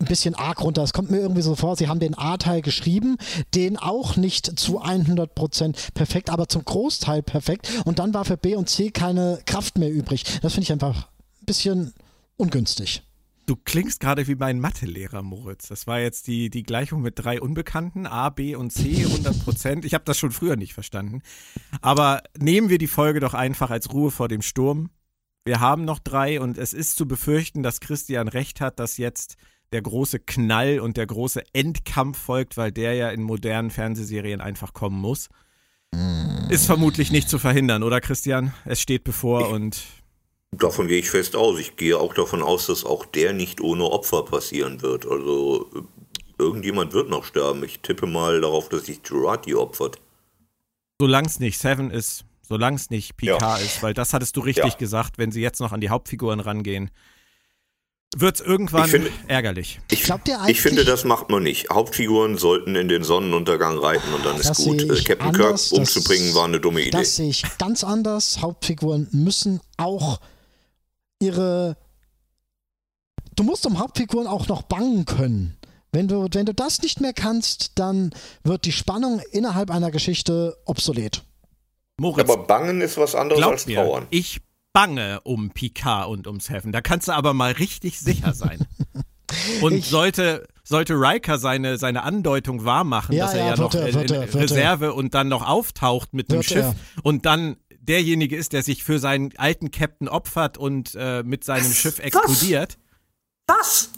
[0.00, 0.82] ein bisschen arg runter.
[0.82, 3.16] Es kommt mir irgendwie so vor, sie haben den A-Teil geschrieben,
[3.54, 7.70] den auch nicht zu 100% perfekt, aber zum Großteil perfekt.
[7.84, 10.24] Und dann war für B und C keine Kraft mehr übrig.
[10.42, 11.08] Das finde ich einfach
[11.42, 11.94] ein bisschen
[12.36, 13.02] ungünstig.
[13.46, 15.68] Du klingst gerade wie mein Mathelehrer, Moritz.
[15.68, 19.84] Das war jetzt die, die Gleichung mit drei Unbekannten, A, B und C, 100 Prozent.
[19.84, 21.20] Ich habe das schon früher nicht verstanden.
[21.82, 24.88] Aber nehmen wir die Folge doch einfach als Ruhe vor dem Sturm.
[25.44, 29.36] Wir haben noch drei und es ist zu befürchten, dass Christian recht hat, dass jetzt
[29.74, 34.72] der große Knall und der große Endkampf folgt, weil der ja in modernen Fernsehserien einfach
[34.72, 35.28] kommen muss.
[36.48, 38.55] Ist vermutlich nicht zu verhindern, oder Christian?
[38.64, 39.82] Es steht bevor und
[40.52, 41.59] Davon gehe ich fest aus.
[41.59, 45.05] Ich gehe auch davon aus, dass auch der nicht ohne Opfer passieren wird.
[45.05, 45.68] Also
[46.38, 47.64] irgendjemand wird noch sterben.
[47.64, 49.98] Ich tippe mal darauf, dass sich Jurati opfert.
[51.01, 53.56] Solange es nicht Seven ist, solange es nicht Picard Ja.
[53.56, 54.78] ist, weil das hattest du richtig Ja.
[54.78, 56.90] gesagt, wenn sie jetzt noch an die Hauptfiguren rangehen.
[58.20, 59.80] Wird es irgendwann Ich finde- ärgerlich.
[59.90, 61.70] Ich, Glaubt ihr ich finde, das macht man nicht.
[61.70, 64.80] Hauptfiguren sollten in den Sonnenuntergang reiten und dann ist Das gut.
[64.80, 66.90] sehe Äh, Captain anders, Kirk das- umzubringen war eine dumme Idee.
[66.90, 68.40] Das sehe ich ganz anders.
[68.40, 70.20] Hauptfiguren müssen auch
[71.20, 71.76] ihre.
[73.36, 75.56] Du musst um Hauptfiguren auch noch bangen können.
[75.92, 78.10] Wenn du, wenn du das nicht mehr kannst, dann
[78.42, 81.22] wird die Spannung innerhalb einer Geschichte obsolet.
[81.96, 84.06] Moritz, Aber Bangen ist was anderes als mir, Trauern.
[84.10, 84.40] ich
[84.74, 86.72] bange um Picard und ums Heaven.
[86.72, 88.59] Da kannst du aber mal richtig sicher sein.
[89.62, 93.74] Und Ich- sollte, sollte Riker seine, seine Andeutung wahrmachen, Ja, dass er ja, ja, noch
[93.74, 94.34] er, in, in er, er.
[94.34, 96.74] Reserve und dann noch auftaucht mit dem Schiff er.
[97.02, 101.64] und dann derjenige ist, der sich für seinen alten Captain opfert und äh, mit seinem
[101.64, 101.76] Was?
[101.76, 102.78] Schiff explodiert.
[103.46, 103.90] Was?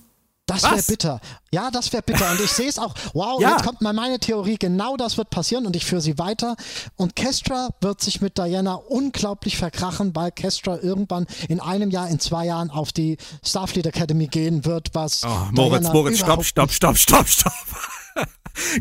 [0.46, 1.20] Das wäre bitter.
[1.50, 2.30] Ja, das wäre bitter.
[2.30, 2.94] Und ich sehe es auch.
[3.14, 3.50] Wow, Ja.
[3.52, 4.56] jetzt kommt mal meine Theorie.
[4.56, 6.54] Genau das wird passieren und ich führe sie weiter.
[6.94, 12.20] Und Kestra wird sich mit Diana unglaublich verkrachen, weil Kestra irgendwann in einem Jahr, in
[12.20, 15.22] zwei Jahren auf die Starfleet Academy gehen wird, was.
[15.24, 17.52] Oh, Moritz, Diana Moritz, stopp, stopp, stopp, stopp, stopp.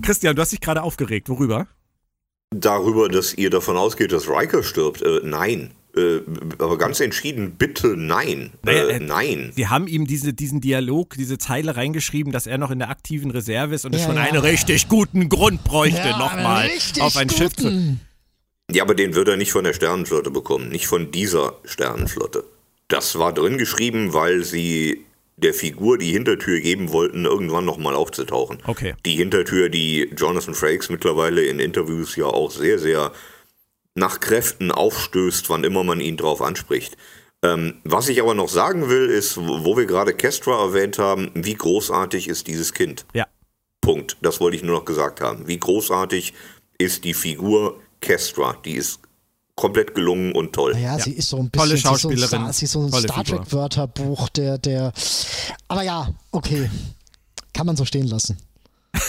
[0.03, 1.29] Christian, du hast dich gerade aufgeregt.
[1.29, 1.67] Worüber?
[2.51, 5.01] Darüber, dass ihr davon ausgeht, dass Riker stirbt.
[5.01, 5.73] Äh, nein.
[5.97, 6.21] Äh,
[6.57, 8.51] aber ganz entschieden, bitte nein.
[8.63, 9.51] Naja, Äh, äh, nein.
[9.55, 13.31] Sie haben ihm diese, diesen Dialog, diese Zeile reingeschrieben, dass er noch in der aktiven
[13.31, 14.23] Reserve ist und es Ja, schon ja.
[14.23, 16.69] einen richtig guten Grund bräuchte, Ja, nochmal
[16.99, 17.63] auf ein Schiff zu.
[17.63, 18.01] guten.
[18.71, 22.43] Ja, aber den wird er nicht von der Sternenflotte bekommen, nicht von dieser Sternenflotte.
[22.87, 25.05] Das war drin geschrieben, weil sie
[25.37, 28.57] der Figur die Hintertür geben wollten, irgendwann nochmal aufzutauchen.
[28.65, 28.95] Okay.
[29.05, 33.11] Die Hintertür, die Jonathan Frakes mittlerweile in Interviews ja auch sehr, sehr
[33.95, 36.97] nach Kräften aufstößt, wann immer man ihn drauf anspricht.
[37.43, 41.53] Ähm, was ich aber noch sagen will, ist, wo wir gerade Kestra erwähnt haben, wie
[41.53, 43.05] großartig ist dieses Kind.
[43.13, 43.25] Ja.
[43.81, 44.17] Punkt.
[44.21, 45.47] Das wollte ich nur noch gesagt haben.
[45.47, 46.33] Wie großartig
[46.77, 48.57] ist die Figur Kestra.
[48.65, 48.99] Die ist
[49.55, 50.73] komplett gelungen und toll.
[50.73, 51.03] Naja, Ja.
[51.03, 51.89] sie ist so ein Tolle bisschen.
[51.91, 53.39] Schauspielerin, Sie ist so ein, Star, sie ist so ein tolle Star Figur.
[53.43, 54.91] Trek-Wörterbuch, der, der.
[55.67, 56.69] Aber ja, okay.
[57.53, 58.37] Kann man so stehen lassen.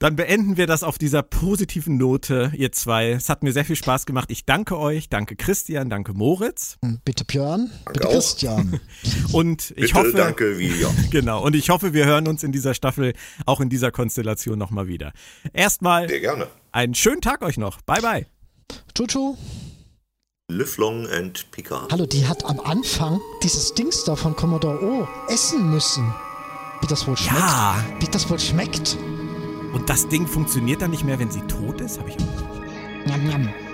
[0.00, 3.10] Dann beenden wir das auf dieser positiven Note, ihr zwei.
[3.10, 4.30] Es hat mir sehr viel Spaß gemacht.
[4.30, 6.78] Ich danke euch, danke Christian, danke Moritz.
[7.04, 8.12] Bitte Björn, bitte auch.
[8.12, 8.80] Christian.
[9.34, 10.88] Und ich Bitte, hoffe, danke, wie ja.
[11.10, 13.12] genau, und ich hoffe, wir hören uns in dieser Staffel,
[13.44, 15.12] auch in dieser Konstellation nochmal wieder.
[15.52, 16.46] Erstmal Sehr gerne.
[16.72, 17.82] einen schönen Tag euch noch.
[17.82, 18.26] Bye, bye.
[18.96, 19.36] Chuchu,
[20.50, 21.92] Live long and Picard.
[21.92, 26.12] hallo, die hat am Anfang dieses Dings da von Commodore O essen müssen.
[26.80, 27.38] Wie das wohl schmeckt.
[27.38, 27.84] Ja.
[28.00, 28.96] Wie das wohl schmeckt.
[29.72, 31.98] Und das Ding funktioniert dann nicht mehr, wenn sie tot ist?
[31.98, 33.06] Habe ich auch.
[33.06, 33.69] Njam, njam.